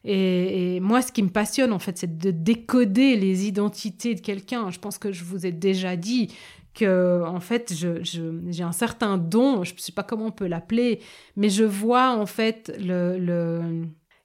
Et, 0.08 0.78
moi, 0.80 1.02
ce 1.02 1.10
qui 1.10 1.22
me 1.22 1.30
passionne, 1.30 1.72
en 1.72 1.80
fait, 1.80 1.98
c'est 1.98 2.18
de 2.18 2.30
décoder 2.30 3.16
les 3.16 3.46
identités 3.46 4.14
de 4.14 4.20
quelqu'un. 4.20 4.70
Je 4.70 4.78
pense 4.78 4.98
que 4.98 5.12
je 5.12 5.24
vous 5.24 5.46
ai 5.46 5.52
déjà 5.52 5.96
dit 5.96 6.32
que, 6.74 7.24
en 7.26 7.40
fait, 7.40 7.74
j'ai 7.74 8.62
un 8.62 8.72
certain 8.72 9.18
don, 9.18 9.64
je 9.64 9.74
ne 9.74 9.78
sais 9.78 9.92
pas 9.92 10.04
comment 10.04 10.26
on 10.26 10.30
peut 10.30 10.46
l'appeler, 10.46 11.00
mais 11.34 11.48
je 11.48 11.64
vois, 11.64 12.10
en 12.16 12.26
fait, 12.26 12.72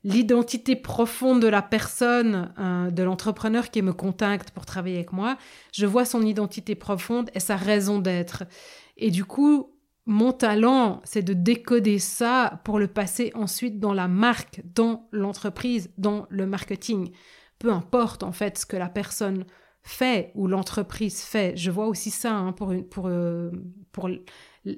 l'identité 0.03 0.75
profonde 0.75 1.41
de 1.41 1.47
la 1.47 1.63
personne, 1.63 2.53
euh, 2.59 2.91
de 2.91 3.01
l'entrepreneur 3.01 3.71
qui 3.71 3.81
me 3.81 3.93
contacte 3.93 4.51
pour 4.51 4.67
travailler 4.67 4.97
avec 4.97 5.13
moi, 5.13 5.35
je 5.73 5.87
vois 5.87 6.05
son 6.05 6.21
identité 6.21 6.75
profonde 6.75 7.31
et 7.33 7.39
sa 7.39 7.55
raison 7.55 7.97
d'être. 7.97 8.43
Et 8.97 9.09
du 9.09 9.25
coup, 9.25 9.71
mon 10.05 10.33
talent, 10.33 11.01
c'est 11.03 11.21
de 11.21 11.33
décoder 11.33 11.99
ça 11.99 12.61
pour 12.63 12.79
le 12.79 12.87
passer 12.87 13.31
ensuite 13.35 13.79
dans 13.79 13.93
la 13.93 14.07
marque, 14.07 14.61
dans 14.73 15.07
l'entreprise, 15.11 15.91
dans 15.97 16.25
le 16.29 16.45
marketing. 16.45 17.11
Peu 17.59 17.71
importe 17.71 18.23
en 18.23 18.31
fait 18.31 18.57
ce 18.57 18.65
que 18.65 18.77
la 18.77 18.89
personne 18.89 19.45
fait 19.83 20.31
ou 20.35 20.47
l'entreprise 20.47 21.21
fait. 21.21 21.55
Je 21.55 21.71
vois 21.71 21.87
aussi 21.87 22.11
ça 22.11 22.33
hein, 22.33 22.51
pour, 22.51 22.73
pour, 22.89 23.07
euh, 23.07 23.51
pour 23.91 24.09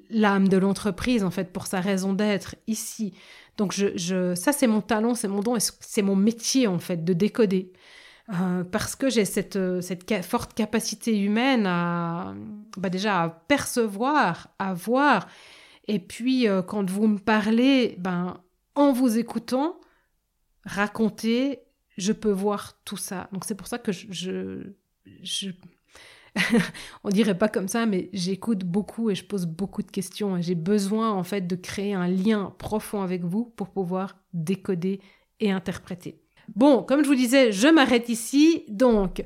l'âme 0.09 0.47
de 0.47 0.57
l'entreprise, 0.57 1.23
en 1.23 1.31
fait, 1.31 1.51
pour 1.51 1.67
sa 1.67 1.81
raison 1.81 2.13
d'être 2.13 2.55
ici. 2.67 3.13
Donc 3.57 3.73
je, 3.73 4.33
ça, 4.35 4.51
c'est 4.53 4.67
mon 4.67 4.81
talent, 4.81 5.15
c'est 5.15 5.27
mon 5.27 5.41
don, 5.41 5.57
c'est 5.59 6.01
mon 6.01 6.15
métier, 6.15 6.67
en 6.67 6.79
fait, 6.79 7.03
de 7.03 7.13
décoder. 7.13 7.73
Euh, 8.29 8.63
parce 8.63 8.95
que 8.95 9.09
j'ai 9.09 9.25
cette, 9.25 9.57
euh, 9.57 9.81
forte 10.21 10.53
capacité 10.53 11.19
humaine 11.19 11.65
à 11.65 12.33
bah 12.77 12.89
déjà 12.89 13.21
à 13.23 13.29
percevoir, 13.29 14.49
à 14.59 14.73
voir. 14.73 15.27
Et 15.87 15.99
puis 15.99 16.47
euh, 16.47 16.61
quand 16.61 16.89
vous 16.89 17.07
me 17.07 17.19
parlez, 17.19 17.95
ben, 17.99 18.41
en 18.75 18.93
vous 18.93 19.17
écoutant, 19.17 19.79
raconter, 20.65 21.59
je 21.97 22.13
peux 22.13 22.31
voir 22.31 22.81
tout 22.85 22.97
ça. 22.97 23.29
Donc 23.33 23.43
c'est 23.45 23.55
pour 23.55 23.67
ça 23.67 23.77
que 23.77 23.91
je, 23.91 24.07
je, 24.11 24.73
je... 25.21 25.49
on 27.03 27.09
dirait 27.09 27.37
pas 27.37 27.49
comme 27.49 27.67
ça, 27.67 27.85
mais 27.85 28.09
j'écoute 28.13 28.63
beaucoup 28.63 29.09
et 29.09 29.15
je 29.15 29.25
pose 29.25 29.45
beaucoup 29.45 29.83
de 29.83 29.91
questions. 29.91 30.41
J'ai 30.41 30.55
besoin 30.55 31.11
en 31.11 31.23
fait 31.23 31.41
de 31.45 31.55
créer 31.57 31.93
un 31.93 32.07
lien 32.07 32.55
profond 32.57 33.01
avec 33.01 33.23
vous 33.25 33.45
pour 33.45 33.69
pouvoir 33.69 34.15
décoder 34.33 35.01
et 35.41 35.51
interpréter. 35.51 36.22
Bon, 36.55 36.83
comme 36.83 37.03
je 37.03 37.09
vous 37.09 37.15
disais, 37.15 37.51
je 37.51 37.67
m'arrête 37.67 38.09
ici. 38.09 38.63
Donc, 38.67 39.23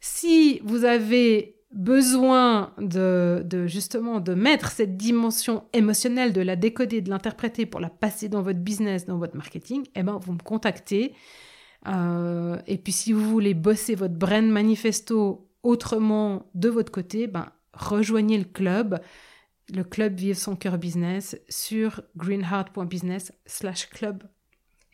si 0.00 0.60
vous 0.64 0.84
avez 0.84 1.54
besoin 1.74 2.72
de, 2.78 3.44
justement 3.66 4.20
de 4.20 4.32
mettre 4.34 4.70
cette 4.70 4.96
dimension 4.96 5.64
émotionnelle, 5.72 6.32
de 6.32 6.40
la 6.40 6.54
décoder, 6.56 7.00
de 7.00 7.10
l'interpréter 7.10 7.66
pour 7.66 7.80
la 7.80 7.90
passer 7.90 8.28
dans 8.28 8.42
votre 8.42 8.60
business, 8.60 9.06
dans 9.06 9.18
votre 9.18 9.36
marketing, 9.36 9.84
eh 9.94 10.02
ben 10.02 10.18
vous 10.18 10.32
me 10.32 10.42
contactez. 10.42 11.14
Euh, 11.86 12.58
et 12.66 12.78
puis 12.78 12.92
si 12.92 13.12
vous 13.12 13.28
voulez 13.28 13.52
bosser 13.54 13.94
votre 13.94 14.14
brand 14.14 14.46
manifesto 14.46 15.50
autrement 15.62 16.50
de 16.54 16.68
votre 16.68 16.92
côté, 16.92 17.26
ben 17.26 17.46
rejoignez 17.72 18.38
le 18.38 18.44
club, 18.44 19.00
le 19.74 19.82
club 19.82 20.16
Vive 20.16 20.38
son 20.38 20.56
cœur 20.56 20.78
business 20.78 21.36
sur 21.48 22.02
greenheart.business/club. 22.16 24.22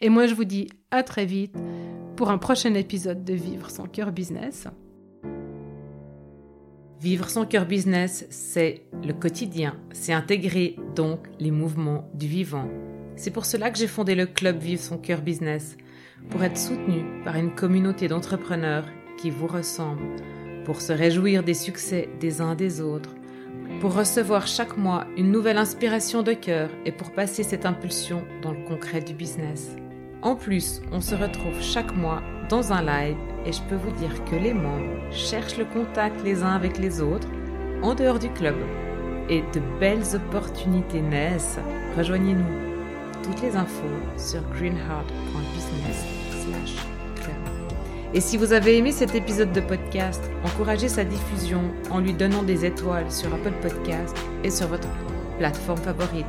Et 0.03 0.09
moi, 0.09 0.27
je 0.27 0.35
vous 0.35 0.45
dis 0.45 0.69
à 0.91 1.03
très 1.03 1.27
vite 1.27 1.55
pour 2.17 2.31
un 2.31 2.39
prochain 2.39 2.73
épisode 2.75 3.23
de 3.23 3.35
Vivre 3.35 3.71
son 3.71 3.85
cœur 3.85 4.13
business. 4.13 4.67
Vivre 6.99 7.29
son 7.29 7.45
cœur 7.45 7.67
business, 7.67 8.27
c'est 8.31 8.87
le 9.05 9.13
quotidien, 9.13 9.77
c'est 9.93 10.15
intégrer 10.15 10.77
donc 10.95 11.27
les 11.39 11.51
mouvements 11.51 12.11
du 12.15 12.27
vivant. 12.27 12.69
C'est 13.17 13.31
pour 13.31 13.45
cela 13.45 13.71
que 13.71 13.79
j'ai 13.79 13.87
fondé 13.87 14.15
le 14.15 14.25
club 14.25 14.59
Vivre 14.59 14.83
son 14.83 14.97
cœur 14.97 15.21
business, 15.21 15.77
pour 16.31 16.43
être 16.45 16.59
soutenu 16.59 17.05
par 17.23 17.37
une 17.37 17.55
communauté 17.55 18.09
d'entrepreneurs 18.09 18.87
qui 19.19 19.29
vous 19.29 19.47
ressemblent, 19.47 20.17
pour 20.65 20.81
se 20.81 20.95
réjouir 20.95 21.43
des 21.43 21.55
succès 21.55 22.09
des 22.21 22.41
uns 22.41 22.55
des 22.55 22.81
autres, 22.81 23.15
pour 23.81 23.95
recevoir 23.95 24.47
chaque 24.47 24.79
mois 24.79 25.07
une 25.19 25.31
nouvelle 25.31 25.59
inspiration 25.59 26.23
de 26.23 26.33
cœur 26.33 26.71
et 26.87 26.93
pour 26.93 27.13
passer 27.13 27.43
cette 27.43 27.67
impulsion 27.67 28.25
dans 28.43 28.53
le 28.53 28.65
concret 28.65 29.01
du 29.01 29.13
business. 29.13 29.77
En 30.23 30.35
plus, 30.35 30.83
on 30.93 31.01
se 31.01 31.15
retrouve 31.15 31.63
chaque 31.63 31.97
mois 31.97 32.21
dans 32.51 32.75
un 32.75 32.83
live 32.83 33.17
et 33.47 33.53
je 33.53 33.63
peux 33.63 33.77
vous 33.77 33.91
dire 33.93 34.23
que 34.27 34.37
les 34.37 34.53
membres 34.53 35.01
cherchent 35.11 35.57
le 35.57 35.65
contact 35.65 36.23
les 36.23 36.43
uns 36.43 36.55
avec 36.55 36.79
les 36.79 37.01
autres 37.01 37.29
en 37.83 37.95
dehors 37.95 38.19
du 38.19 38.29
club 38.29 38.57
et 39.31 39.41
de 39.55 39.61
belles 39.79 40.15
opportunités 40.15 41.01
naissent. 41.01 41.59
Rejoignez-nous. 41.97 42.45
Toutes 43.23 43.41
les 43.41 43.57
infos 43.57 43.97
sur 44.19 44.43
greenheart.business 44.53 46.05
club. 47.17 47.37
Et 48.13 48.21
si 48.21 48.37
vous 48.37 48.53
avez 48.53 48.77
aimé 48.77 48.93
cet 48.93 49.15
épisode 49.15 49.53
de 49.53 49.61
podcast, 49.61 50.23
encouragez 50.45 50.89
sa 50.89 51.05
diffusion 51.05 51.63
en 51.91 52.01
lui 52.01 52.13
donnant 52.13 52.43
des 52.43 52.67
étoiles 52.67 53.11
sur 53.11 53.33
Apple 53.33 53.55
Podcast 53.63 54.15
et 54.45 54.51
sur 54.51 54.69
votre 54.69 54.89
plateforme 55.39 55.79
favorite. 55.79 56.27